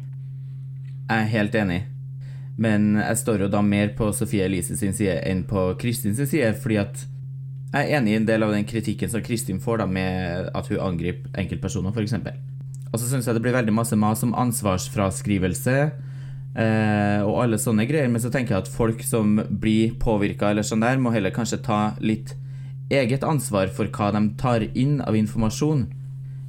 Jeg 1.09 1.19
er 1.19 1.33
helt 1.33 1.57
enig. 1.59 1.81
Men 2.63 2.95
jeg 3.01 3.19
står 3.21 3.47
jo 3.47 3.53
da 3.53 3.63
mer 3.65 3.95
på 3.97 4.11
Sofie 4.17 4.45
Elise 4.47 4.77
sin 4.79 4.95
side 4.97 5.19
enn 5.29 5.45
på 5.49 5.73
Kristin 5.81 6.17
sin 6.17 6.29
side, 6.29 6.53
fordi 6.61 6.79
at 6.83 7.05
jeg 7.73 7.89
er 7.89 7.99
enig 7.99 8.13
i 8.13 8.17
en 8.21 8.29
del 8.29 8.45
av 8.45 8.53
den 8.53 8.67
kritikken 8.69 9.09
som 9.09 9.23
Kristin 9.25 9.61
får 9.63 9.81
da 9.81 9.87
med 9.89 10.51
at 10.53 10.69
hun 10.69 10.83
angriper 10.85 11.33
enkeltpersoner, 11.41 11.95
f.eks. 11.95 12.19
Og 12.93 13.01
så 13.01 13.07
syns 13.09 13.29
jeg 13.29 13.39
det 13.39 13.45
blir 13.45 13.57
veldig 13.57 13.73
masse 13.73 13.97
mas 13.97 14.21
om 14.27 14.35
ansvarsfraskrivelse 14.37 15.77
eh, 15.81 17.21
og 17.25 17.39
alle 17.41 17.61
sånne 17.61 17.87
greier, 17.89 18.13
men 18.13 18.21
så 18.21 18.29
tenker 18.33 18.59
jeg 18.59 18.67
at 18.67 18.73
folk 18.75 19.01
som 19.09 19.39
blir 19.49 19.97
påvirka 20.01 20.53
eller 20.53 20.67
sånn 20.69 20.85
der, 20.85 21.01
må 21.01 21.15
heller 21.15 21.33
kanskje 21.33 21.63
ta 21.65 21.81
litt 22.05 22.35
eget 22.93 23.25
ansvar 23.25 23.73
for 23.75 23.91
hva 23.93 24.11
de 24.15 24.23
tar 24.41 24.65
inn 24.79 25.01
av 25.01 25.17
informasjon. 25.17 25.87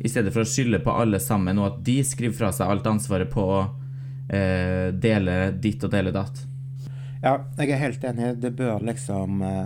I 0.03 0.11
stedet 0.11 0.33
for 0.35 0.43
å 0.43 0.49
skylde 0.49 0.81
på 0.83 0.93
alle 0.93 1.19
sammen, 1.23 1.59
og 1.61 1.69
at 1.69 1.77
de 1.87 2.01
skriver 2.03 2.35
fra 2.37 2.51
seg 2.55 2.69
alt 2.69 2.89
ansvaret 2.89 3.31
på 3.31 3.43
å 3.43 3.61
eh, 4.27 4.89
dele 4.91 5.53
ditt 5.63 5.83
og 5.85 5.93
dele 5.93 6.11
datt. 6.15 6.43
Ja, 7.23 7.37
jeg 7.57 7.71
er 7.71 7.79
helt 7.79 8.03
enig. 8.03 8.33
Det 8.43 8.51
bør 8.57 8.83
liksom 8.83 9.41
eh, 9.47 9.65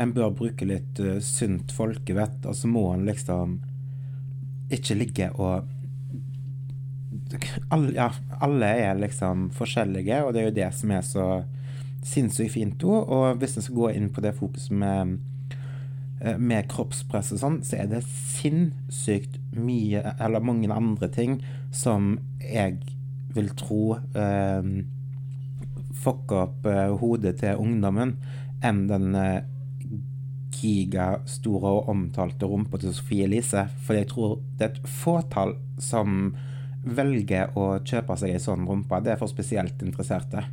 En 0.00 0.14
bør 0.16 0.30
bruke 0.32 0.64
litt 0.64 0.96
uh, 1.04 1.18
sunt 1.20 1.74
folkevett, 1.76 2.46
og 2.48 2.54
så 2.56 2.68
må 2.70 2.86
en 2.94 3.02
liksom 3.04 3.58
ikke 4.72 4.94
ligge 4.96 5.26
og 5.34 5.66
alle, 7.68 7.92
ja, 7.94 8.06
alle 8.40 8.66
er 8.66 8.94
liksom 8.98 9.50
forskjellige, 9.54 10.22
og 10.24 10.32
det 10.32 10.40
er 10.40 10.48
jo 10.48 10.56
det 10.56 10.70
som 10.78 10.94
er 10.94 11.04
så 11.06 11.26
sinnssykt 12.06 12.54
fint 12.54 12.86
òg. 12.86 13.12
Og 13.12 13.42
hvis 13.42 13.58
en 13.58 13.66
skal 13.66 13.78
gå 13.78 13.90
inn 13.98 14.08
på 14.14 14.24
det 14.24 14.34
fokuset 14.38 14.72
med, 14.72 15.12
eh, 15.12 15.29
med 16.20 16.66
kroppspress 16.68 17.30
og 17.32 17.38
sånn, 17.40 17.58
så 17.64 17.78
er 17.80 17.86
det 17.88 18.02
sinnssykt 18.04 19.38
mye, 19.56 20.02
eller 20.20 20.44
mange 20.44 20.68
andre 20.68 21.08
ting, 21.08 21.38
som 21.72 22.18
jeg 22.44 22.76
vil 23.34 23.48
tro 23.58 23.94
eh, 24.18 24.68
fucker 26.02 26.44
opp 26.44 26.68
eh, 26.68 26.90
hodet 27.00 27.38
til 27.42 27.62
ungdommen 27.62 28.16
enn 28.66 28.84
den 28.90 29.14
eh, 29.16 29.40
gigastore 30.60 31.70
og 31.78 31.90
omtalte 31.92 32.48
rumpa 32.48 32.80
til 32.80 32.94
Sofie 32.96 33.24
Elise. 33.28 33.66
For 33.86 33.96
jeg 33.96 34.10
tror 34.10 34.40
det 34.58 34.66
er 34.66 34.74
et 34.74 34.90
fåtall 35.00 35.54
som 35.80 36.34
velger 36.84 37.56
å 37.60 37.74
kjøpe 37.84 38.16
seg 38.20 38.34
ei 38.34 38.42
sånn 38.42 38.66
rumpe. 38.68 39.00
Det 39.04 39.14
er 39.14 39.20
for 39.20 39.30
spesielt 39.30 39.80
interesserte. 39.84 40.44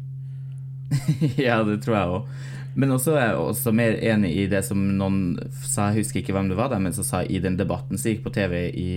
ja, 1.47 1.61
det 1.67 1.81
tror 1.83 1.97
jeg 1.97 2.13
òg. 2.17 2.29
Men 2.77 2.93
også 2.93 3.15
er 3.17 3.31
jeg 3.31 3.41
også 3.41 3.73
mer 3.73 3.95
enig 4.05 4.35
i 4.37 4.45
det 4.51 4.61
som 4.67 4.77
noen 4.99 5.37
sa, 5.65 5.89
jeg 5.89 6.03
husker 6.03 6.21
ikke 6.21 6.35
hvem 6.35 6.51
det 6.51 6.59
var, 6.59 6.69
der, 6.69 6.81
men 6.83 6.93
som 6.93 7.05
sa 7.07 7.23
i 7.25 7.41
den 7.41 7.57
debatten 7.57 7.97
som 7.97 8.11
gikk 8.11 8.21
på 8.27 8.33
TV 8.35 8.67
i, 8.69 8.91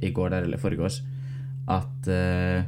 i 0.00 0.12
går 0.16 0.32
der, 0.32 0.46
eller 0.48 0.62
foregårs, 0.62 1.02
at 1.68 2.08
uh, 2.08 2.64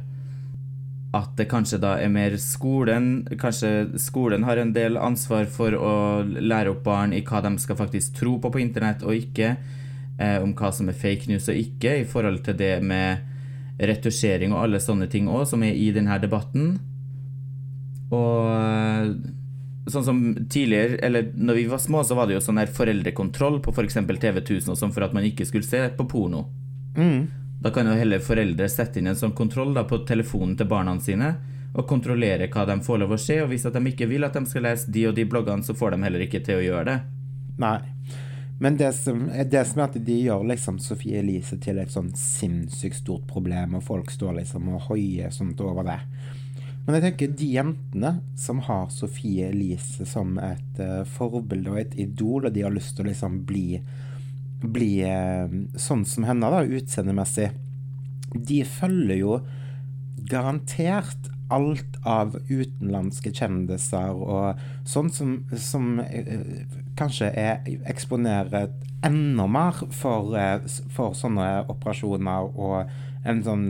at 1.13 1.35
det 1.37 1.45
kanskje 1.45 1.77
da 1.81 1.93
er 2.01 2.09
mer 2.09 2.33
skolen 2.41 3.27
Kanskje 3.37 3.99
skolen 4.01 4.45
har 4.47 4.57
en 4.57 4.71
del 4.73 4.97
ansvar 4.97 5.45
for 5.45 5.75
å 5.77 5.93
lære 6.25 6.73
opp 6.73 6.81
barn 6.87 7.13
i 7.13 7.21
hva 7.25 7.43
de 7.45 7.53
skal 7.61 7.77
faktisk 7.77 8.17
tro 8.17 8.39
på 8.41 8.49
på 8.53 8.61
internett 8.61 9.05
og 9.05 9.13
ikke, 9.13 9.53
eh, 10.17 10.39
om 10.41 10.55
hva 10.57 10.71
som 10.73 10.89
er 10.89 10.97
fake 10.97 11.29
news 11.29 11.49
og 11.53 11.59
ikke, 11.59 11.99
i 12.01 12.07
forhold 12.09 12.41
til 12.47 12.57
det 12.57 12.79
med 12.81 13.29
retusjering 13.77 14.53
og 14.53 14.63
alle 14.63 14.81
sånne 14.81 15.09
ting 15.09 15.29
òg, 15.29 15.45
som 15.49 15.63
er 15.65 15.77
i 15.77 15.91
denne 15.93 16.17
debatten. 16.21 16.75
Og 18.13 18.49
eh, 18.53 19.13
sånn 19.91 20.05
som 20.07 20.19
tidligere, 20.47 20.99
eller 21.03 21.31
når 21.35 21.59
vi 21.59 21.69
var 21.71 21.81
små, 21.83 22.03
så 22.07 22.17
var 22.17 22.29
det 22.29 22.37
jo 22.37 22.43
sånn 22.43 22.61
her 22.61 22.71
foreldrekontroll 22.71 23.59
på 23.63 23.73
f.eks. 23.73 23.99
TV 23.99 24.43
1000 24.43 24.73
og 24.73 24.79
sånn 24.79 24.93
for 24.95 25.05
at 25.05 25.15
man 25.15 25.27
ikke 25.27 25.47
skulle 25.49 25.67
se 25.67 25.81
på 25.97 26.07
porno. 26.09 26.45
Mm. 26.97 27.25
Da 27.63 27.71
kan 27.71 27.87
jo 27.87 27.95
heller 27.95 28.23
foreldre 28.23 28.67
sette 28.71 28.99
inn 28.99 29.09
en 29.11 29.19
sånn 29.19 29.35
kontroll 29.35 29.73
da, 29.75 29.85
på 29.87 30.03
telefonen 30.07 30.55
til 30.59 30.69
barna 30.69 30.95
sine 31.01 31.33
og 31.73 31.87
kontrollere 31.89 32.49
hva 32.53 32.67
de 32.69 32.75
får 32.85 32.99
lov 33.01 33.15
å 33.15 33.21
se, 33.21 33.39
og 33.41 33.49
hvis 33.49 33.65
at 33.65 33.73
de 33.73 33.89
ikke 33.89 34.07
vil 34.11 34.27
at 34.27 34.35
de 34.37 34.45
skal 34.45 34.67
lese 34.67 34.91
de 34.93 35.07
og 35.09 35.15
de 35.17 35.25
bloggene, 35.25 35.65
så 35.65 35.73
får 35.73 35.95
de 35.95 36.05
heller 36.05 36.25
ikke 36.27 36.43
til 36.45 36.59
å 36.59 36.65
gjøre 36.67 36.85
det. 36.91 36.97
Nei. 37.63 37.79
Men 38.61 38.77
det 38.77 38.91
som, 38.93 39.25
det 39.49 39.63
som 39.65 39.81
er 39.81 39.89
at 39.89 39.97
de 40.05 40.19
gjør 40.27 40.45
liksom 40.51 40.77
Sofie 40.79 41.23
Elise 41.23 41.57
til 41.63 41.81
et 41.81 41.91
sånn 41.91 42.11
sinnssykt 42.17 43.01
stort 43.01 43.25
problem, 43.27 43.79
og 43.79 43.85
folk 43.87 44.13
står 44.13 44.37
liksom 44.37 44.69
og 44.75 44.85
hoier 44.91 45.33
sånt 45.33 45.59
over 45.65 45.87
det. 45.87 45.97
Men 46.83 46.97
jeg 46.97 47.03
tenker 47.05 47.35
de 47.39 47.49
jentene 47.55 48.09
som 48.39 48.59
har 48.67 48.89
Sofie 48.91 49.47
Elise 49.53 50.07
som 50.09 50.35
et 50.43 50.79
uh, 50.83 51.03
forbilde 51.07 51.71
og 51.71 51.79
et 51.79 51.93
idol, 52.03 52.47
og 52.47 52.55
de 52.55 52.65
har 52.65 52.73
lyst 52.75 52.97
til 52.97 53.05
å 53.05 53.11
liksom 53.11 53.43
bli 53.47 53.67
bli 54.63 55.03
uh, 55.03 55.51
sånn 55.79 56.05
som 56.07 56.27
henne, 56.27 56.49
da, 56.51 56.63
utseendemessig, 56.63 57.51
de 58.33 58.63
følger 58.67 59.19
jo 59.19 59.37
garantert 60.29 61.29
alt 61.53 61.97
av 62.07 62.37
utenlandske 62.47 63.33
kjendiser 63.35 64.15
og 64.15 64.61
sånn 64.89 65.11
som, 65.13 65.35
som 65.59 65.99
uh, 65.99 66.47
kanskje 66.99 67.31
er, 67.31 67.63
eksponert 67.91 68.55
enda 69.03 69.47
mer 69.51 69.83
for, 69.91 70.35
for 70.95 71.15
sånne 71.17 71.65
operasjoner 71.71 72.51
og 72.55 72.93
en 73.27 73.43
sånn 73.43 73.65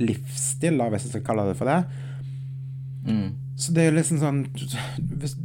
livsstil, 0.00 0.80
hvis 0.90 1.06
jeg 1.06 1.14
skal 1.14 1.26
kalle 1.26 1.50
det 1.50 1.58
for 1.58 1.70
det. 1.70 1.82
Mm. 3.06 3.56
Så 3.60 3.72
det 3.72 3.82
er 3.82 3.90
jo 3.90 3.96
liksom 3.96 4.18
sånn 4.20 4.40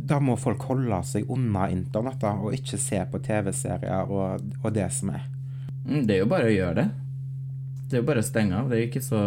Da 0.08 0.18
må 0.24 0.34
folk 0.40 0.64
holde 0.68 0.98
seg 1.08 1.30
unna 1.32 1.70
internett 1.72 2.20
da, 2.20 2.34
og 2.40 2.56
ikke 2.56 2.80
se 2.80 3.00
på 3.12 3.22
TV-serier 3.24 4.12
og, 4.12 4.44
og, 4.62 4.70
det 4.76 4.88
som 4.96 5.14
er. 5.16 5.26
Mm, 5.86 6.04
det 6.08 6.18
er 6.18 6.22
jo 6.24 6.30
bare 6.32 6.50
å 6.50 6.54
gjøre 6.54 6.76
det. 6.82 6.88
Det 7.86 7.98
er 7.98 8.04
jo 8.04 8.10
bare 8.10 8.24
å 8.24 8.28
stenge 8.28 8.60
av. 8.60 8.70
Det 8.70 8.78
er 8.78 8.84
jo 8.84 8.90
ikke 8.90 9.06
så 9.06 9.24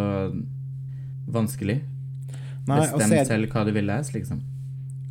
vanskelig. 1.29 1.79
Nei, 2.69 2.79
Bestem 2.81 3.29
selv 3.29 3.53
hva 3.53 3.65
du 3.65 3.73
vil 3.73 3.87
lese, 3.89 4.13
liksom. 4.17 4.41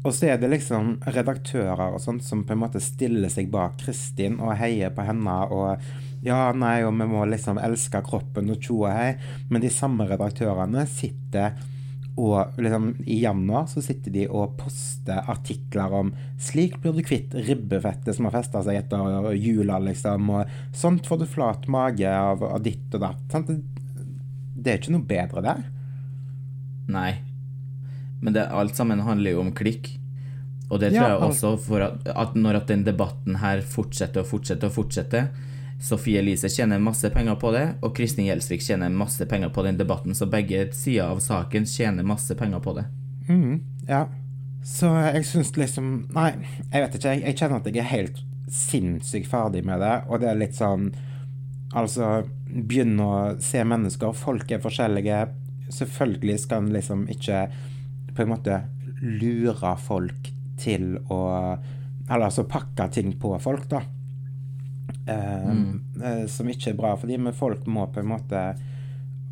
Og 0.06 0.14
så 0.14 0.28
er 0.32 0.36
det 0.38 0.50
liksom 0.52 0.98
redaktører 1.10 1.94
og 1.96 2.02
sånt 2.02 2.22
som 2.24 2.44
på 2.46 2.54
en 2.54 2.60
måte 2.60 2.82
stiller 2.82 3.30
seg 3.32 3.48
bak 3.50 3.80
Kristin 3.80 4.38
og 4.38 4.54
heier 4.60 4.92
på 4.94 5.06
henne 5.06 5.40
og 5.50 5.88
ja, 6.24 6.50
nei, 6.50 6.82
og 6.82 6.94
vi 6.98 7.06
må 7.06 7.24
liksom 7.30 7.60
elske 7.62 8.00
kroppen 8.06 8.50
og 8.50 8.62
tjo 8.62 8.80
og 8.82 8.90
hei. 8.90 9.12
Men 9.50 9.62
de 9.62 9.70
samme 9.70 10.06
redaktørene 10.08 10.82
sitter 10.90 11.54
og 12.18 12.58
liksom 12.58 12.90
i 13.06 13.20
januar 13.22 13.68
så 13.70 13.82
sitter 13.84 14.10
de 14.14 14.24
og 14.26 14.56
poster 14.58 15.22
artikler 15.30 15.92
om 15.94 16.10
'Slik 16.38 16.80
blir 16.82 16.96
du 16.96 17.02
kvitt 17.06 17.34
ribbefettet 17.34 18.16
som 18.16 18.26
har 18.26 18.34
festa 18.34 18.62
seg 18.66 18.80
etter 18.80 19.30
jula', 19.38 19.78
liksom. 19.78 20.30
Og 20.30 20.50
'Sånt 20.72 21.06
får 21.06 21.18
du 21.18 21.26
flat 21.26 21.68
mage 21.68 22.10
av, 22.10 22.42
av 22.42 22.62
ditt 22.62 22.94
og 22.94 23.00
datt'. 23.00 23.30
Sant? 23.30 23.52
Det 24.58 24.72
er 24.72 24.78
ikke 24.78 24.96
noe 24.96 25.06
bedre 25.06 25.42
der. 25.42 25.62
Nei. 26.88 27.12
Men 28.20 28.34
det, 28.34 28.48
alt 28.50 28.74
sammen 28.74 29.00
handler 29.06 29.36
jo 29.36 29.44
om 29.44 29.52
klikk. 29.54 29.92
Og 30.68 30.80
det 30.80 30.90
tror 30.92 31.04
ja, 31.04 31.12
jeg 31.14 31.28
også 31.30 31.52
for 31.62 31.84
at, 31.84 32.08
at 32.08 32.34
når 32.34 32.62
at 32.62 32.72
den 32.72 32.82
debatten 32.84 33.38
her 33.40 33.62
fortsetter 33.62 34.24
og 34.24 34.32
fortsetter 34.32 34.68
og 34.68 34.74
fortsetter, 34.74 35.30
Sofie 35.80 36.18
Elise 36.18 36.48
tjener 36.50 36.80
masse 36.82 37.10
penger 37.14 37.36
på 37.38 37.52
det, 37.54 37.64
og 37.86 37.94
Kristin 37.96 38.26
Gjelsvik 38.26 38.64
tjener 38.64 38.90
masse 38.90 39.26
penger 39.30 39.52
på 39.54 39.62
den 39.62 39.78
debatten, 39.78 40.14
så 40.14 40.26
begge 40.26 40.66
sider 40.74 41.12
av 41.12 41.20
saken 41.22 41.68
tjener 41.70 42.06
masse 42.06 42.34
penger 42.38 42.62
på 42.64 42.74
det. 42.80 42.88
Mm, 43.28 43.60
ja. 43.86 44.06
Så 44.64 44.90
jeg 44.90 45.26
syns 45.28 45.52
liksom 45.56 45.90
Nei, 46.16 46.32
jeg 46.72 46.82
vet 46.82 46.96
ikke. 46.98 47.12
Jeg, 47.14 47.22
jeg 47.22 47.38
kjenner 47.38 47.60
at 47.60 47.68
jeg 47.70 47.82
er 47.84 47.92
helt 47.92 48.18
sinnssykt 48.52 49.30
ferdig 49.30 49.62
med 49.68 49.80
det, 49.84 49.94
og 50.08 50.22
det 50.22 50.32
er 50.32 50.40
litt 50.40 50.58
sånn 50.58 50.90
Altså, 51.76 52.22
begynn 52.48 52.94
å 53.04 53.36
se 53.44 53.60
mennesker. 53.60 54.14
Folk 54.16 54.48
er 54.56 54.62
forskjellige. 54.62 55.18
Selvfølgelig 55.76 56.38
skal 56.40 56.62
en 56.62 56.70
liksom 56.72 57.02
ikke 57.12 57.42
på 58.16 58.24
en 58.24 58.30
måte 58.32 58.62
lure 59.02 59.74
folk 59.84 60.30
til 60.58 60.96
å 61.12 61.20
Eller 62.08 62.24
altså 62.24 62.46
pakke 62.48 62.88
ting 62.88 63.12
på 63.20 63.34
folk, 63.44 63.66
da. 63.68 63.82
Eh, 65.06 65.50
mm. 65.50 65.84
Eh, 66.04 66.26
som 66.26 66.48
ikke 66.48 66.72
er 66.72 66.78
bra 66.78 66.94
for 66.96 67.10
dem, 67.10 67.24
men 67.24 67.36
folk 67.36 67.66
må 67.66 67.86
på 67.92 68.02
en 68.02 68.10
måte 68.12 68.42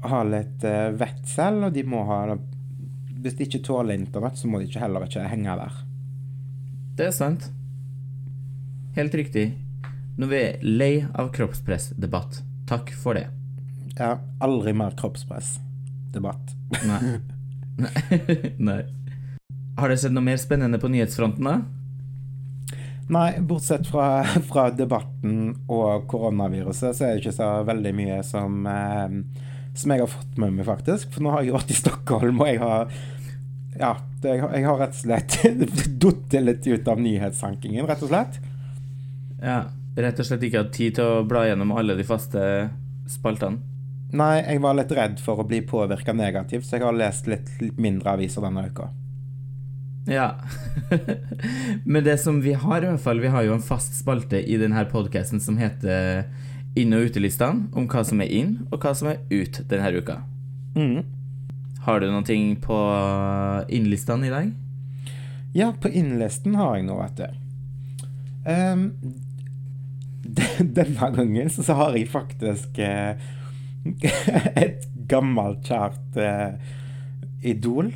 ha 0.07 0.23
litt 0.29 0.65
uh, 0.65 0.93
vett 0.95 1.25
selv, 1.29 1.67
og 1.67 1.75
de 1.75 1.83
må 1.89 2.03
ha 2.07 2.37
Hvis 3.17 3.39
de 3.39 3.47
ikke 3.49 3.63
tåler 3.65 3.97
internett, 3.97 4.39
så 4.39 4.49
må 4.49 4.61
de 4.61 4.69
ikke 4.69 4.83
heller 4.85 5.07
ikke 5.07 5.25
henge 5.27 5.57
der. 5.59 5.79
Det 6.97 7.09
er 7.09 7.15
sant. 7.17 7.49
Helt 8.97 9.15
riktig. 9.17 9.49
Vi 10.17 10.37
er 10.39 10.61
lei 10.63 11.07
av 11.13 11.33
kroppspressdebatt, 11.35 12.41
takk 12.69 12.93
for 12.97 13.19
det. 13.19 13.27
Ja, 13.97 14.15
aldri 14.45 14.77
mer 14.77 14.95
kroppspressdebatt. 14.97 16.55
Nei. 16.87 17.01
Nei. 18.69 18.81
Har 19.77 19.91
dere 19.91 20.01
sett 20.01 20.15
noe 20.15 20.25
mer 20.25 20.39
spennende 20.41 20.81
på 20.81 20.89
nyhetsfronten, 20.93 21.45
da? 21.45 21.59
Nei, 23.09 23.41
bortsett 23.41 23.87
fra, 23.87 24.25
fra, 24.51 24.71
debatten 24.75 25.53
og 25.71 26.09
koronaviruset, 26.11 26.97
så 26.97 27.07
er 27.07 27.15
det 27.15 27.23
ikke 27.23 27.37
så 27.37 27.51
veldig 27.67 27.93
mye 27.95 28.17
som, 28.27 28.67
eh, 28.67 29.45
som 29.79 29.95
jeg 29.95 30.03
har 30.03 30.11
fått 30.11 30.41
med 30.43 30.57
meg, 30.57 30.67
faktisk. 30.67 31.13
For 31.15 31.23
nå 31.23 31.35
har 31.35 31.47
jeg 31.47 31.55
vært 31.55 31.71
i 31.71 31.79
Stockholm, 31.83 32.43
og 32.43 32.51
jeg 32.51 32.63
har 32.65 32.91
Ja, 33.77 33.93
det, 34.23 34.39
jeg, 34.41 34.65
har 34.65 34.79
rett 34.81 34.95
og 34.97 35.03
slett 35.03 35.35
datt 36.03 36.37
litt 36.41 36.67
ut 36.67 36.89
av 36.89 37.01
nyhetssankingen, 37.05 37.87
rett 37.87 38.03
og 38.03 38.11
slett. 38.11 38.41
Ja, 39.43 39.67
rett 40.01 40.21
og 40.23 40.27
slett 40.27 40.47
ikke 40.49 40.65
hatt 40.65 40.75
tid 40.75 40.97
til 40.97 41.05
å 41.19 41.25
bla 41.29 41.45
gjennom 41.47 41.75
alle 41.77 41.95
de 41.99 42.07
faste 42.09 42.43
spaltene? 43.13 43.61
Nei, 44.17 44.39
jeg 44.41 44.63
var 44.63 44.79
litt 44.79 44.95
redd 44.97 45.19
for 45.21 45.43
å 45.43 45.47
bli 45.47 45.61
påvirka 45.67 46.15
negativt, 46.17 46.65
så 46.65 46.79
jeg 46.79 46.87
har 46.87 46.97
lest 46.97 47.29
litt, 47.29 47.51
litt 47.61 47.79
mindre 47.79 48.15
aviser 48.17 48.43
denne 48.47 48.65
uka. 48.71 48.89
Ja. 50.07 50.35
Men 51.85 52.05
det 52.05 52.19
som 52.19 52.41
vi 52.41 52.53
har, 52.53 52.83
i 52.83 52.87
hvert 52.87 53.03
fall 53.03 53.21
Vi 53.21 53.31
har 53.33 53.43
jo 53.43 53.57
en 53.57 53.65
fast 53.65 53.97
spalte 53.99 54.39
i 54.39 54.59
denne 54.61 54.85
podkasten 54.91 55.43
som 55.43 55.59
heter 55.59 56.25
Inn- 56.77 56.93
og 56.93 57.09
utelistene, 57.09 57.71
om 57.73 57.87
hva 57.89 58.03
som 58.05 58.21
er 58.21 58.29
inn, 58.37 58.51
og 58.69 58.83
hva 58.85 58.91
som 58.93 59.09
er 59.09 59.23
ut 59.33 59.63
denne 59.71 59.97
uka. 59.97 60.19
Mm. 60.77 61.07
Har 61.87 62.03
du 62.03 62.11
noen 62.11 62.27
ting 62.29 62.51
på 62.61 62.77
innlistene 63.73 64.29
i 64.29 64.33
dag? 64.35 64.51
Ja, 65.57 65.71
på 65.73 65.89
innlisten 65.89 66.59
har 66.61 66.77
jeg 66.77 66.85
noe, 66.85 67.07
vet 67.07 67.23
du. 67.23 67.39
Um, 68.45 68.85
denne 70.77 71.11
gangen 71.17 71.49
så 71.55 71.79
har 71.81 71.97
jeg 71.97 72.11
faktisk 72.13 72.77
uh, 72.77 73.17
et 74.67 74.85
gammelt, 75.09 75.65
kjært 75.65 76.21
uh, 76.21 76.77
idol 77.41 77.95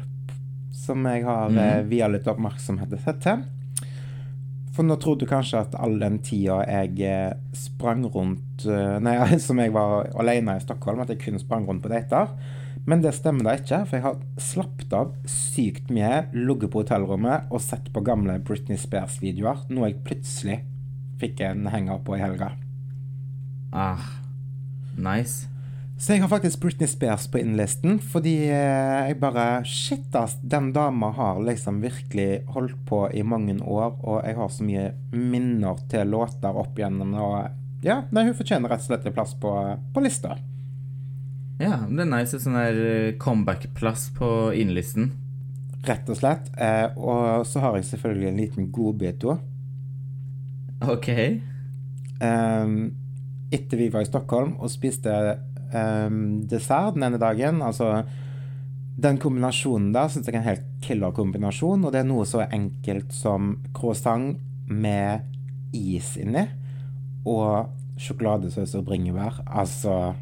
som 0.90 1.06
jeg 1.06 1.24
har 1.26 1.54
eh, 1.54 1.80
via 1.88 2.10
litt 2.10 2.28
oppmerksomhet 2.30 2.94
til. 3.22 3.46
For 4.74 4.86
nå 4.86 4.96
trodde 5.02 5.26
du 5.26 5.30
kanskje 5.30 5.64
at 5.64 5.74
all 5.82 5.98
den 6.00 6.20
tida 6.24 6.60
jeg 6.64 7.02
eh, 7.04 7.34
sprang 7.56 8.04
rundt 8.14 8.64
eh, 8.64 8.96
Nei, 9.02 9.16
som 9.46 9.60
jeg 9.60 9.74
var 9.74 10.10
alene 10.20 10.56
i 10.56 10.64
Stockholm, 10.64 11.02
at 11.02 11.12
jeg 11.12 11.22
kun 11.24 11.40
sprang 11.42 11.66
rundt 11.68 11.84
på 11.84 11.92
dater. 11.92 12.32
Men 12.88 13.02
det 13.04 13.12
stemmer 13.18 13.44
da 13.44 13.56
ikke, 13.58 13.82
for 13.84 13.98
jeg 13.98 14.06
har 14.06 14.22
slappet 14.40 14.94
av 14.96 15.12
sykt 15.28 15.90
mye, 15.92 16.24
ligget 16.32 16.72
på 16.72 16.84
hotellrommet 16.84 17.52
og 17.52 17.62
sett 17.62 17.90
på 17.92 18.02
gamle 18.06 18.38
Britney 18.46 18.80
Spears-videoer, 18.80 19.66
noe 19.68 19.90
jeg 19.90 20.00
plutselig 20.06 20.62
fikk 21.20 21.44
en 21.44 21.68
henger 21.68 22.00
på 22.06 22.16
i 22.16 22.22
helga. 22.22 22.54
Ah, 23.76 24.08
nice. 24.96 25.49
Så 26.00 26.14
jeg 26.14 26.22
har 26.22 26.30
faktisk 26.32 26.62
Britney 26.62 26.88
Spears 26.88 27.26
på 27.28 27.42
innlisten, 27.42 27.98
fordi 28.00 28.32
eh, 28.48 29.08
jeg 29.10 29.18
bare 29.20 29.60
Shit, 29.68 30.08
ass. 30.16 30.38
Den 30.40 30.70
dama 30.72 31.10
har 31.12 31.42
liksom 31.44 31.82
virkelig 31.82 32.46
holdt 32.54 32.78
på 32.88 33.02
i 33.12 33.20
mange 33.20 33.58
år, 33.60 33.98
og 34.00 34.22
jeg 34.24 34.38
har 34.38 34.48
så 34.48 34.64
mye 34.64 34.86
minner 35.12 35.82
til 35.92 36.08
låter 36.08 36.56
opp 36.56 36.80
igjennom, 36.80 37.12
og 37.20 37.84
ja, 37.84 37.98
nei, 38.16 38.24
hun 38.30 38.36
fortjener 38.36 38.72
rett 38.72 38.86
og 38.86 38.88
slett 38.88 39.10
en 39.10 39.16
plass 39.16 39.34
på, 39.40 39.52
på 39.92 40.04
lista. 40.04 40.38
Ja, 41.60 41.82
det 41.84 42.06
er 42.06 42.08
nice. 42.08 42.40
Sånn 42.40 42.56
der 42.56 42.80
eh, 42.80 43.18
comeback-plass 43.20 44.08
på 44.16 44.30
innlisten. 44.56 45.10
Rett 45.84 46.08
og 46.08 46.16
slett. 46.16 46.48
Eh, 46.56 46.96
og 46.96 47.44
så 47.48 47.60
har 47.60 47.76
jeg 47.76 47.90
selvfølgelig 47.90 48.30
en 48.30 48.40
liten 48.40 48.72
godbit 48.72 49.28
òg. 49.28 49.44
OK. 50.88 51.08
Eh, 51.12 52.74
etter 53.52 53.80
vi 53.80 53.92
var 53.92 54.04
i 54.04 54.08
Stockholm 54.08 54.56
og 54.56 54.72
spiste 54.72 55.12
um, 55.74 56.40
dessert 56.50 56.94
den 56.96 57.04
ene 57.06 57.18
dagen 57.20 57.60
Altså, 57.62 58.02
den 59.00 59.18
kombinasjonen 59.22 59.92
der 59.94 60.08
syns 60.12 60.26
jeg 60.28 60.34
er 60.34 60.40
en 60.42 60.48
helt 60.48 60.66
killer 60.84 61.12
kombinasjon. 61.16 61.84
Og 61.84 61.92
det 61.92 62.02
er 62.02 62.08
noe 62.08 62.26
så 62.28 62.42
enkelt 62.46 63.12
som 63.16 63.54
croissant 63.76 64.38
med 64.68 65.22
is 65.76 66.16
inni. 66.20 66.46
Og 67.28 67.70
sjokoladesaus 68.00 68.74
og 68.78 68.86
bringebær. 68.88 69.42
Altså 69.46 70.14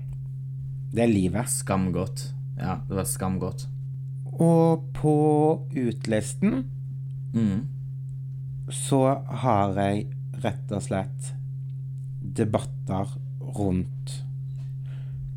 Det 0.93 1.02
er 1.05 1.11
livet. 1.12 1.49
Skamgodt. 1.52 2.33
Ja, 2.59 2.81
det 2.88 2.97
var 2.97 3.05
skamgodt. 3.07 3.67
Og 4.38 4.85
på 4.95 5.14
utlisten 5.76 6.64
Mm. 7.35 7.67
så 8.71 9.21
har 9.43 9.75
jeg 9.76 10.07
rett 10.43 10.73
og 10.73 10.81
slett 10.83 11.35
debatter 12.23 13.11
rundt 13.40 14.23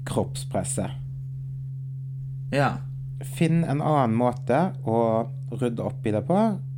kroppspresset. 0.08 0.92
Ja. 2.52 2.78
Finn 3.38 3.64
en 3.64 3.82
annen 3.82 4.18
måte 4.18 4.72
å 4.84 4.98
rydde 5.52 5.84
opp 5.86 6.06
i 6.08 6.14
det 6.16 6.24
på, 6.28 6.38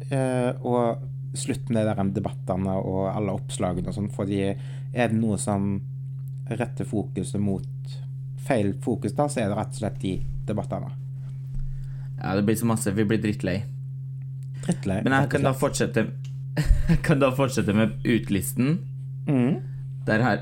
eh, 0.10 0.52
og 0.62 1.38
slutt 1.38 1.70
med 1.74 1.88
de 1.88 2.06
debattene 2.14 2.76
og 2.78 3.08
alle 3.10 3.34
oppslagene 3.34 3.90
og 3.90 3.96
sånn, 3.96 4.12
fordi 4.14 4.42
er 4.44 5.10
det 5.10 5.18
noe 5.18 5.38
som 5.42 5.76
retter 6.52 6.86
fokuset 6.86 7.42
mot 7.42 7.96
feil 8.44 8.74
fokus, 8.84 9.16
da, 9.16 9.30
så 9.32 9.44
er 9.44 9.50
det 9.50 9.58
rett 9.58 9.74
og 9.74 9.80
slett 9.80 10.02
de 10.02 10.18
debattene. 10.48 10.92
ja, 12.20 12.36
det 12.36 12.44
blir 12.44 12.56
så 12.56 12.66
masse. 12.66 12.92
Vi 12.92 13.06
blir 13.06 13.22
drittlei. 13.22 13.64
Drittlei. 14.66 15.02
Men 15.04 15.16
jeg 15.22 15.30
kan 15.30 15.48
da 15.48 15.54
fortsette 15.54 16.06
Jeg 16.90 17.00
kan 17.04 17.20
da 17.20 17.32
fortsette 17.34 17.74
med 17.74 18.04
utlisten. 18.06 18.80
mm. 19.28 19.62
Der 20.06 20.22
her 20.22 20.42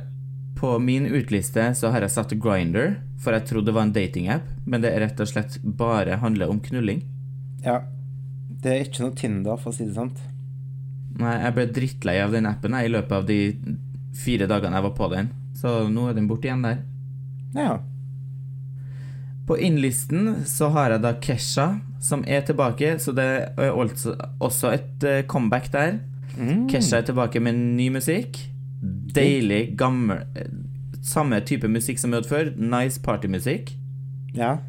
På 0.57 0.75
min 0.79 1.05
utliste 1.05 1.71
så 1.75 1.91
har 1.93 2.03
jeg 2.05 2.13
satt 2.13 2.35
Grinder, 2.41 2.99
for 3.21 3.35
jeg 3.35 3.47
trodde 3.49 3.71
det 3.71 3.77
var 3.77 3.87
en 3.87 3.95
datingapp, 3.95 4.47
men 4.65 4.83
det 4.83 4.91
er 4.93 5.05
rett 5.05 5.21
og 5.21 5.29
slett 5.29 5.57
bare 5.63 6.19
handler 6.21 6.51
om 6.51 6.61
knulling. 6.63 7.03
Ja. 7.65 7.81
Det 8.61 8.73
er 8.73 8.83
ikke 8.85 9.07
noe 9.07 9.17
Tinder, 9.17 9.57
for 9.57 9.71
å 9.71 9.75
si 9.75 9.87
det 9.87 9.95
sant. 9.95 10.19
Nei, 11.21 11.37
jeg 11.41 11.55
ble 11.55 11.65
drittlei 11.73 12.17
av 12.21 12.33
den 12.33 12.49
appen 12.49 12.75
jeg, 12.77 12.89
i 12.89 12.93
løpet 12.93 13.15
av 13.17 13.25
de 13.29 13.39
fire 14.17 14.47
dagene 14.49 14.77
jeg 14.77 14.85
var 14.85 14.93
på 14.97 15.09
den, 15.13 15.31
så 15.57 15.79
nå 15.89 16.09
er 16.09 16.17
den 16.17 16.27
borte 16.29 16.49
igjen 16.49 16.65
der. 16.65 16.83
Ja. 17.57 17.79
På 19.47 19.57
innlisten 19.57 20.43
så 20.47 20.69
har 20.75 20.93
jeg 20.93 21.03
da 21.03 21.15
Kesha, 21.23 21.67
som 22.01 22.23
er 22.29 22.45
tilbake, 22.45 22.95
så 23.01 23.13
det 23.17 23.27
er 23.57 23.73
også 23.75 24.71
et 24.71 25.05
eh, 25.05 25.25
comeback 25.29 25.71
der. 25.73 25.99
Mm. 26.37 26.69
Kesha 26.71 27.01
er 27.01 27.09
tilbake 27.09 27.41
med 27.43 27.57
ny 27.57 27.89
musikk. 27.93 28.39
Deilig, 29.15 29.75
gammel 29.79 30.25
Samme 31.01 31.39
type 31.41 31.65
musikk 31.71 31.97
som 31.97 32.11
vi 32.11 32.19
hadde 32.19 32.29
før. 32.29 32.51
Nice 32.61 33.01
partymusikk. 33.01 33.71
Ja. 34.37 34.59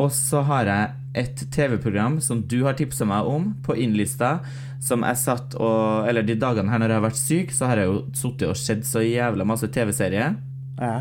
Og 0.00 0.10
så 0.12 0.42
har 0.44 0.68
jeg 0.68 0.90
et 1.20 1.40
TV-program 1.52 2.20
som 2.22 2.42
du 2.46 2.60
har 2.66 2.76
tipsa 2.78 3.06
meg 3.08 3.26
om, 3.26 3.48
på 3.64 3.74
innlista, 3.80 4.38
som 4.80 5.02
jeg 5.04 5.18
satt 5.20 5.56
og 5.58 6.06
Eller 6.08 6.24
de 6.24 6.36
dagene 6.38 6.70
her 6.70 6.80
når 6.80 6.92
jeg 6.92 7.00
har 7.00 7.06
vært 7.06 7.20
syk, 7.20 7.54
så 7.56 7.70
har 7.70 7.80
jeg 7.80 7.90
jo 7.90 7.98
sittet 8.16 8.46
og 8.48 8.60
sett 8.60 8.86
så 8.86 9.02
jævla 9.04 9.48
masse 9.48 9.68
TV-serier. 9.72 10.36
Ja. 10.80 10.94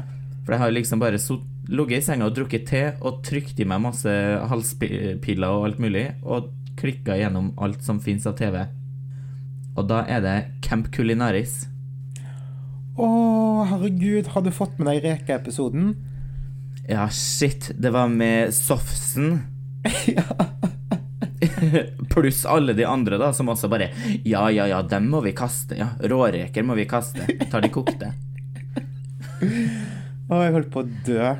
For 0.43 0.55
jeg 0.55 0.63
har 0.63 0.73
liksom 0.73 1.03
bare 1.03 1.19
ligget 1.69 1.99
i 1.99 2.05
senga 2.07 2.27
og 2.27 2.35
drukket 2.35 2.65
te 2.67 2.83
og 3.05 3.21
trykt 3.27 3.59
i 3.61 3.67
meg 3.69 3.83
masse 3.83 4.09
halspiller 4.49 5.47
og 5.51 5.69
alt 5.69 5.83
mulig, 5.83 6.07
og 6.23 6.49
klikka 6.79 7.17
gjennom 7.19 7.53
alt 7.61 7.83
som 7.85 7.99
fins 8.01 8.25
av 8.27 8.37
TV. 8.39 8.63
Og 9.77 9.85
da 9.87 10.01
er 10.09 10.23
det 10.25 10.37
Camp 10.65 10.89
Culinaris. 10.95 11.67
Å, 12.99 13.09
herregud, 13.69 14.27
har 14.33 14.43
du 14.43 14.51
fått 14.51 14.79
med 14.79 14.89
deg 14.89 15.05
Reka-episoden? 15.05 15.93
Ja, 16.89 17.05
shit, 17.13 17.69
det 17.79 17.93
var 17.95 18.09
med 18.11 18.51
Sofsen. 18.55 19.39
Pluss 22.11 22.41
alle 22.45 22.73
de 22.75 22.83
andre, 22.83 23.15
da, 23.21 23.29
som 23.33 23.47
også 23.49 23.69
bare 23.71 23.87
Ja, 24.27 24.49
ja, 24.51 24.65
ja, 24.67 24.81
dem 24.83 25.07
må 25.13 25.21
vi 25.23 25.31
kaste. 25.37 25.77
Ja, 25.79 25.93
råreker 26.01 26.65
må 26.67 26.75
vi 26.75 26.87
kaste. 26.89 27.23
Tar 27.51 27.63
de 27.63 27.71
kokte. 27.71 28.11
Å, 29.39 30.41
jeg 30.43 30.53
holdt 30.57 30.71
på 30.73 30.83
å 30.83 30.89
dø. 31.07 31.31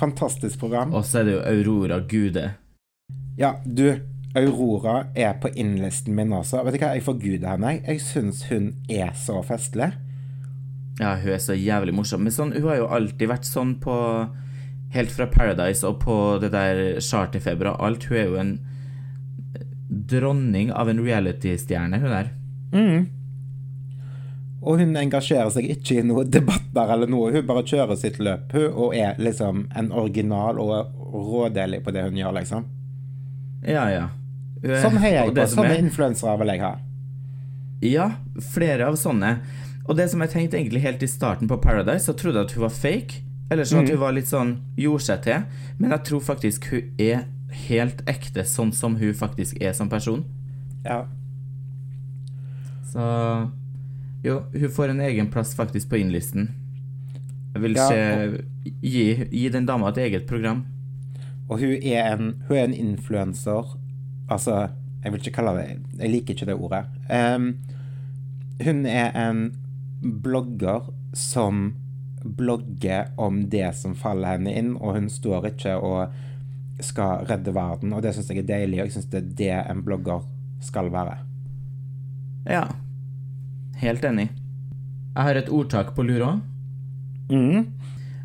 Fantastisk 0.00 0.58
program. 0.58 0.90
Og 0.90 1.06
så 1.06 1.20
er 1.20 1.28
det 1.28 1.36
jo 1.36 1.44
Aurora 1.52 2.00
Gude. 2.02 2.48
Ja, 3.38 3.52
du, 3.62 4.00
Aurora 4.34 5.04
er 5.14 5.38
på 5.38 5.54
innlisten 5.54 6.18
min 6.18 6.34
også. 6.34 6.64
Vet 6.66 6.74
du 6.74 6.82
hva, 6.82 6.96
jeg 6.98 7.06
forguder 7.06 7.54
henne. 7.54 7.76
Jeg 7.78 8.02
syns 8.02 8.42
hun 8.50 8.72
er 8.90 9.14
så 9.18 9.38
festlig. 9.46 9.92
Ja, 10.98 11.14
hun 11.16 11.30
er 11.32 11.38
så 11.42 11.54
jævlig 11.54 11.94
morsom. 11.94 12.24
Men 12.26 12.34
sånn, 12.34 12.52
hun 12.56 12.68
har 12.70 12.80
jo 12.80 12.88
alltid 12.90 13.28
vært 13.30 13.46
sånn 13.48 13.76
på 13.82 13.94
Helt 14.94 15.10
fra 15.12 15.26
Paradise 15.28 15.84
og 15.84 15.98
på 16.00 16.14
det 16.40 16.48
der 16.54 16.78
Charterfeber 17.04 17.68
og 17.74 17.82
alt. 17.84 18.06
Hun 18.08 18.16
er 18.16 18.24
jo 18.30 18.38
en 18.40 18.54
dronning 19.88 20.70
av 20.72 20.88
en 20.88 21.02
reality-stjerne, 21.04 21.98
hun 22.00 22.10
der. 22.14 22.30
Mm. 22.72 23.06
Og 24.64 24.80
hun 24.80 24.96
engasjerer 24.98 25.50
seg 25.54 25.68
ikke 25.76 26.00
i 26.00 26.06
noen 26.08 26.30
debatter 26.34 26.90
eller 26.94 27.10
noe. 27.10 27.30
Hun 27.36 27.46
bare 27.48 27.66
kjører 27.68 28.00
sitt 28.00 28.18
løp, 28.22 28.50
hun, 28.56 28.66
og 28.72 28.96
er 28.96 29.20
liksom 29.22 29.66
en 29.78 29.92
original 29.92 30.58
og 30.60 30.96
rådelig 31.14 31.82
på 31.84 31.94
det 31.94 32.08
hun 32.08 32.18
gjør, 32.18 32.34
liksom. 32.40 32.66
Ja, 33.68 33.86
ja. 33.92 34.08
Hun 34.64 34.74
Sånn 34.82 34.98
heier 35.04 35.20
jeg 35.28 35.36
på. 35.36 35.46
Sånne 35.52 35.76
er- 35.76 35.84
influensere 35.84 36.36
vil 36.40 36.52
jeg 36.56 36.64
ha. 36.64 36.72
Ja, 37.86 38.08
flere 38.42 38.88
av 38.88 38.96
sånne. 38.98 39.36
Og 39.88 39.96
det 39.96 40.10
som 40.12 40.20
jeg 40.20 40.30
tenkte 40.34 40.58
egentlig 40.58 40.82
helt 40.84 41.02
i 41.02 41.08
starten 41.08 41.48
på 41.48 41.56
Paradise, 41.62 42.04
så 42.04 42.12
trodde 42.12 42.42
jeg 42.42 42.50
at 42.50 42.54
hun 42.56 42.64
var 42.66 42.74
fake. 42.76 43.22
Eller 43.48 43.64
sånn 43.64 43.86
at 43.86 43.92
hun 43.94 44.00
var 44.02 44.12
litt 44.12 44.28
sånn 44.28 44.50
gjorde 44.76 45.04
seg 45.06 45.22
til. 45.24 45.46
Men 45.78 45.94
jeg 45.96 46.04
tror 46.10 46.24
faktisk 46.26 46.68
hun 46.74 46.90
er 47.00 47.22
helt 47.68 48.02
ekte, 48.10 48.44
sånn 48.44 48.74
som 48.76 48.98
hun 49.00 49.14
faktisk 49.16 49.56
er 49.64 49.72
som 49.76 49.88
person. 49.88 50.26
Ja. 50.84 51.06
Så 52.92 53.04
jo, 54.24 54.42
hun 54.52 54.70
får 54.76 54.92
en 54.92 55.00
egen 55.00 55.30
plass 55.32 55.54
faktisk 55.56 55.88
på 55.88 56.00
innlisten. 56.02 56.50
Jeg 57.54 57.62
vil 57.64 57.78
Ja, 57.78 57.86
se 57.88 58.42
gi, 58.84 59.06
gi 59.32 59.48
den 59.48 59.66
dama 59.66 59.88
et 59.88 60.02
eget 60.04 60.26
program. 60.28 60.66
Og 61.48 61.62
hun 61.62 61.78
er 61.80 62.12
en, 62.12 62.34
hun 62.48 62.56
er 62.56 62.64
en 62.68 62.74
influenser 62.76 63.70
Altså, 64.28 64.68
jeg 65.00 65.12
vil 65.12 65.20
ikke 65.22 65.32
kalle 65.38 65.54
det 65.56 65.78
Jeg 65.96 66.10
liker 66.12 66.34
ikke 66.34 66.46
det 66.50 66.54
ordet. 66.60 66.82
Um, 67.08 67.46
hun 68.60 68.84
er 68.86 69.16
en 69.16 69.40
blogger 70.02 70.88
som 71.16 71.72
blogger 72.22 73.12
om 73.16 73.44
det 73.50 73.70
som 73.78 73.94
faller 73.98 74.36
henne 74.36 74.54
inn, 74.58 74.74
og 74.76 74.96
hun 74.98 75.08
står 75.10 75.52
ikke 75.52 75.76
og 75.78 76.16
skal 76.84 77.24
redde 77.26 77.54
verden, 77.54 77.94
og 77.94 78.02
det 78.04 78.14
syns 78.14 78.30
jeg 78.30 78.42
er 78.44 78.50
deilig, 78.50 78.78
og 78.78 78.86
jeg 78.86 78.96
syns 78.96 79.08
det 79.12 79.20
er 79.20 79.32
det 79.40 79.54
en 79.64 79.82
blogger 79.86 80.26
skal 80.62 80.90
være. 80.94 81.16
Ja. 82.48 82.66
Helt 83.78 84.04
enig. 84.04 84.28
Jeg 85.14 85.26
har 85.26 85.38
et 85.38 85.50
ordtak 85.54 85.94
på 85.94 86.04
lur 86.06 86.24
òg. 86.26 86.40
Mm. 87.30 87.66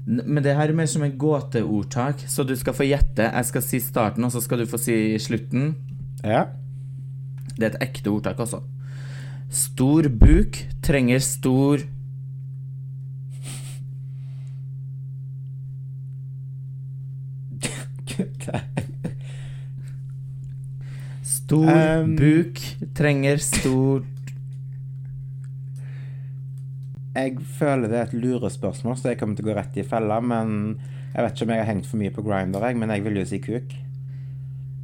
Men 0.05 0.43
det 0.43 0.55
her 0.57 0.69
er 0.69 0.77
mer 0.77 0.89
som 0.89 1.03
et 1.05 1.17
gåteordtak, 1.19 2.25
så 2.27 2.45
du 2.45 2.55
skal 2.59 2.75
få 2.75 2.87
gjette. 2.87 3.29
Jeg 3.29 3.49
skal 3.49 3.65
si 3.65 3.79
starten, 3.83 4.25
og 4.25 4.33
så 4.33 4.41
skal 4.43 4.61
du 4.61 4.69
få 4.69 4.79
si 4.81 4.97
slutten. 5.21 5.73
Ja. 6.23 6.45
Det 7.53 7.65
er 7.65 7.71
et 7.71 7.83
ekte 7.87 8.11
ordtak, 8.11 8.41
altså. 8.41 8.61
Stor 9.53 10.07
buk 10.09 10.57
trenger 10.81 11.19
stor 11.21 11.83
Stor 21.21 21.69
um, 21.69 22.15
buk 22.17 22.57
trenger 22.97 23.37
stor 23.37 24.01
Jeg 27.13 27.37
føler 27.59 27.85
det 27.91 27.99
er 27.99 28.07
et 28.07 28.15
lurespørsmål, 28.17 28.97
så 28.97 29.11
jeg 29.11 29.19
kommer 29.19 29.37
til 29.37 29.45
å 29.45 29.51
gå 29.51 29.57
rett 29.59 29.77
i 29.77 29.85
fella. 29.85 30.17
Men 30.17 30.79
jeg 31.13 31.27
vet 31.27 31.35
ikke 31.35 31.45
om 31.45 31.53
jeg 31.53 31.61
har 31.61 31.69
hengt 31.69 31.85
for 31.91 32.01
mye 32.01 32.13
på 32.15 32.23
Grinder, 32.25 32.65
men 32.73 32.89
jeg 32.89 33.05
vil 33.05 33.19
jo 33.21 33.27
si 33.29 33.37
kuk. 33.43 33.75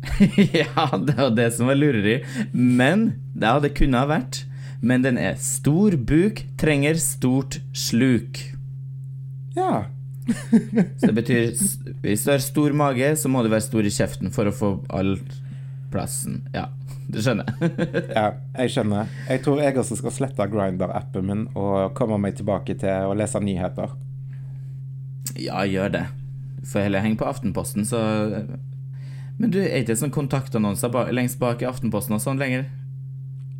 ja, 0.61 0.85
det 0.93 1.17
var 1.17 1.33
det 1.33 1.49
som 1.57 1.71
var 1.71 1.81
lureri. 1.81 2.19
Men 2.53 3.07
det 3.33 3.55
hadde 3.55 3.73
kunnet 3.73 4.03
ha 4.03 4.11
vært 4.13 4.43
men 4.81 5.03
den 5.03 5.19
er 5.19 5.39
stor 5.43 5.95
buk 5.97 6.43
trenger 6.59 6.99
stort 7.01 7.59
sluk. 7.75 8.39
Ja. 9.57 9.85
Så 10.99 11.09
det 11.09 11.15
betyr 11.17 11.47
Hvis 12.03 12.23
du 12.23 12.31
har 12.31 12.43
stor 12.43 12.75
mage, 12.77 13.15
så 13.17 13.31
må 13.31 13.41
du 13.43 13.49
være 13.49 13.65
stor 13.65 13.85
i 13.85 13.93
kjeften 13.93 14.31
for 14.31 14.49
å 14.49 14.55
få 14.55 14.73
all 14.93 15.17
plassen. 15.89 16.43
Ja, 16.53 16.67
du 17.09 17.17
skjønner. 17.23 17.49
ja, 18.17 18.27
jeg 18.61 18.73
skjønner. 18.75 19.09
Jeg 19.29 19.41
tror 19.45 19.61
jeg 19.63 19.77
også 19.81 19.97
skal 19.99 20.13
slette 20.13 20.47
Grindr-appen 20.51 21.25
min 21.25 21.47
og 21.57 21.95
komme 21.97 22.19
meg 22.21 22.37
tilbake 22.37 22.77
til 22.79 23.09
å 23.09 23.15
lese 23.17 23.41
nyheter. 23.41 23.95
Ja, 25.39 25.63
gjør 25.65 25.95
det. 25.97 26.05
Får 26.69 26.85
heller 26.85 27.03
henge 27.03 27.19
på 27.19 27.27
Aftenposten, 27.29 27.87
så 27.87 27.99
Men 29.39 29.53
du, 29.53 29.61
er 29.63 29.81
ikke 29.81 29.95
sånn 29.95 30.13
kontaktannonser 30.13 30.91
lengst 31.15 31.39
bak 31.41 31.63
i 31.63 31.67
Aftenposten 31.69 32.17
og 32.17 32.21
sånn 32.21 32.41
lenger? 32.41 32.67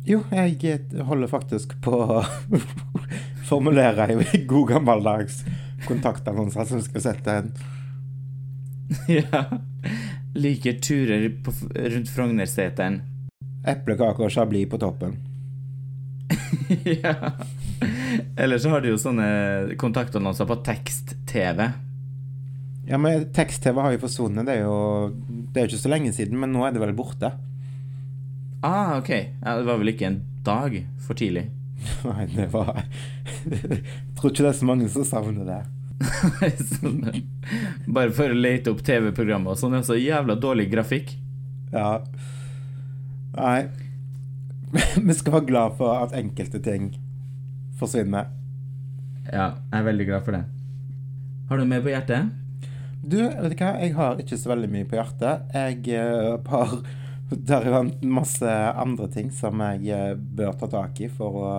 Jo, 0.06 0.22
jeg 0.32 0.78
holder 1.04 1.28
faktisk 1.28 1.74
på 1.84 1.92
å 1.92 2.22
formulere 3.50 4.08
en 4.14 4.22
god 4.48 4.70
gammeldags 4.72 5.42
kontaktannonse 5.88 6.64
som 6.68 6.80
skal 6.84 7.04
sette 7.04 7.36
en 7.42 7.52
ja. 9.20 9.44
Like 10.34 10.72
turer 10.82 11.28
på, 11.44 11.52
rundt 11.74 12.10
Frognerseteren. 12.10 13.00
eplekake 13.66 14.24
og 14.24 14.32
chablis 14.32 14.68
på 14.70 14.78
toppen. 14.82 15.16
ja. 17.02 17.14
Eller 18.36 18.58
så 18.58 18.72
har 18.72 18.82
du 18.82 18.90
jo 18.90 18.98
sånne 18.98 19.76
kontaktannonser 19.78 20.48
på 20.48 20.58
tekst-TV. 20.66 21.68
Ja, 22.90 22.98
men 22.98 23.28
tekst-TV 23.34 23.78
har 23.82 23.94
jo 23.94 24.02
forsvunnet. 24.02 24.46
Det 24.48 24.58
er 24.58 24.64
jo 24.64 24.78
det 25.50 25.62
er 25.62 25.70
ikke 25.70 25.82
så 25.82 25.92
lenge 25.92 26.12
siden, 26.14 26.38
men 26.40 26.54
nå 26.54 26.64
er 26.66 26.74
det 26.74 26.82
vel 26.82 26.94
borte. 26.98 27.32
Ah, 28.60 28.98
ok. 28.98 29.10
Ja, 29.10 29.56
det 29.56 29.66
var 29.66 29.78
vel 29.80 29.92
ikke 29.94 30.08
en 30.10 30.22
dag 30.44 30.76
for 31.06 31.16
tidlig. 31.16 31.48
Nei, 32.04 32.26
det 32.28 32.50
var 32.52 32.82
Jeg 33.48 33.84
tror 34.18 34.32
ikke 34.32 34.44
det 34.44 34.50
er 34.50 34.58
så 34.58 34.68
mange 34.68 34.88
som 34.92 35.06
savner 35.08 35.46
det. 35.48 35.60
sånn, 36.76 37.00
bare 37.96 38.12
for 38.16 38.32
å 38.32 38.36
lete 38.36 38.72
opp 38.72 38.82
TV-programmer 38.84 39.54
og 39.54 39.60
sånn. 39.60 39.76
Det 39.76 39.82
er 39.82 39.88
så 39.88 39.98
jævla 40.00 40.36
dårlig 40.40 40.68
grafikk. 40.72 41.14
Ja. 41.72 42.00
Nei. 43.36 43.60
Vi 45.06 45.16
skal 45.16 45.38
være 45.38 45.48
glad 45.48 45.80
for 45.80 46.04
at 46.04 46.16
enkelte 46.16 46.60
ting 46.64 46.92
forsvinner. 47.80 48.28
Ja, 49.30 49.52
jeg 49.70 49.78
er 49.78 49.86
veldig 49.86 50.06
glad 50.08 50.24
for 50.26 50.36
det. 50.36 50.44
Har 51.50 51.60
du 51.60 51.66
mer 51.68 51.82
på 51.84 51.92
hjertet? 51.92 52.32
Du, 53.00 53.16
vet 53.22 53.52
du 53.54 53.62
hva? 53.62 53.74
Jeg 53.80 53.94
har 53.96 54.18
ikke 54.20 54.36
så 54.38 54.50
veldig 54.52 54.68
mye 54.70 54.86
på 54.88 54.98
hjertet. 54.98 55.46
Jeg 55.54 55.94
eh, 55.96 56.50
har 56.50 56.74
deriblant 57.30 58.02
masse 58.02 58.50
andre 58.74 59.06
ting 59.12 59.30
som 59.34 59.60
jeg 59.62 59.88
eh, 59.94 60.14
bør 60.18 60.52
ta 60.58 60.66
tak 60.72 61.00
i 61.00 61.08
for 61.08 61.40
å 61.44 61.50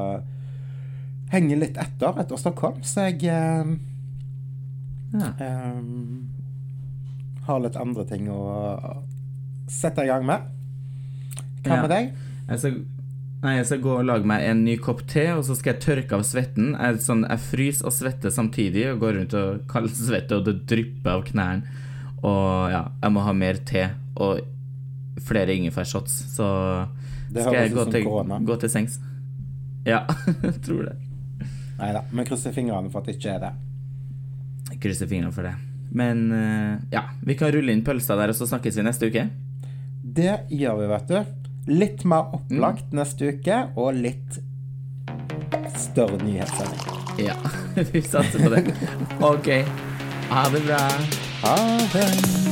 henge 1.31 1.55
litt 1.61 1.77
etter 1.79 2.17
etter 2.19 2.39
Stockholm. 2.41 2.81
Så 2.83 3.07
jeg 3.09 3.23
eh, 3.31 3.75
Ja. 5.13 5.29
eh, 5.39 5.81
har 7.47 7.59
litt 7.63 7.75
andre 7.79 8.05
ting 8.07 8.27
å 8.31 8.41
sette 9.71 10.03
i 10.03 10.07
gang 10.11 10.25
med. 10.27 10.41
Hva 11.63 11.75
Ja. 11.75 11.81
med 11.81 11.89
deg? 11.91 12.11
Jeg 12.49 12.59
skal, 12.59 12.75
nei, 13.43 13.55
jeg 13.57 13.65
skal 13.65 13.81
gå 13.81 13.97
og 13.99 14.05
lage 14.05 14.25
meg 14.27 14.43
en 14.49 14.63
ny 14.65 14.75
kopp 14.77 15.05
te, 15.07 15.27
og 15.31 15.43
så 15.47 15.55
skal 15.55 15.73
jeg 15.73 15.81
tørke 15.83 16.13
av 16.17 16.23
svetten. 16.27 16.73
Jeg, 16.79 16.99
sånn, 17.05 17.23
jeg 17.27 17.39
fryser 17.39 17.85
og 17.87 17.93
svetter 17.95 18.29
samtidig, 18.33 18.85
og 18.93 18.99
går 18.99 19.13
rundt 19.19 19.33
og 19.39 19.67
kaldsvetter, 19.71 20.37
og 20.41 20.45
det 20.45 20.65
drypper 20.67 21.11
av 21.11 21.23
knærne. 21.23 21.63
Og 22.23 22.71
ja, 22.71 22.83
jeg 23.01 23.11
må 23.15 23.23
ha 23.25 23.33
mer 23.33 23.55
te 23.65 23.87
og 24.15 24.41
flere 25.19 25.53
ingefærshots, 25.55 26.13
så 26.35 26.47
Det 27.33 27.43
skal 27.43 27.53
jeg 27.53 27.73
gå 27.73 27.85
til, 27.91 28.05
gå 28.47 28.55
til 28.61 28.69
sengs. 28.69 28.99
Ja, 29.85 30.03
jeg 30.43 30.61
tror 30.65 30.83
det. 30.89 30.95
Nei 31.81 31.91
da, 31.95 32.01
vi 32.13 32.23
krysser 32.27 32.53
fingrene 32.53 32.91
for 32.93 33.01
at 33.01 33.07
det 33.09 33.15
ikke 33.17 33.35
er 33.35 33.39
det. 33.47 33.51
Krysser 34.81 35.07
fingrene 35.09 35.33
for 35.33 35.43
det. 35.47 35.55
Men 35.91 36.31
eh, 36.31 36.75
ja, 36.93 37.01
vi 37.25 37.35
kan 37.35 37.51
rulle 37.51 37.73
inn 37.73 37.81
pølsa 37.83 38.15
der, 38.15 38.31
og 38.31 38.37
så 38.37 38.47
snakkes 38.47 38.77
vi 38.77 38.85
neste 38.85 39.09
uke. 39.11 39.25
Det 40.03 40.37
gjør 40.53 40.77
vi, 40.79 40.87
vet 40.93 41.07
du. 41.11 41.19
Litt 41.71 42.05
mer 42.05 42.23
Mm. 42.31 42.37
opplagt 42.37 42.93
neste 42.93 43.33
uke, 43.35 43.57
og 43.77 43.93
litt 43.95 44.39
større 45.77 46.17
nyhetssending. 46.23 47.25
Ja, 47.25 47.35
vi 47.91 48.01
satser 48.01 48.39
på 48.45 48.53
det. 48.55 48.63
OK. 49.21 49.51
Ha 50.31 50.45
det 50.53 50.63
bra. 50.69 50.81
Ha 51.43 51.57
det. 51.93 52.50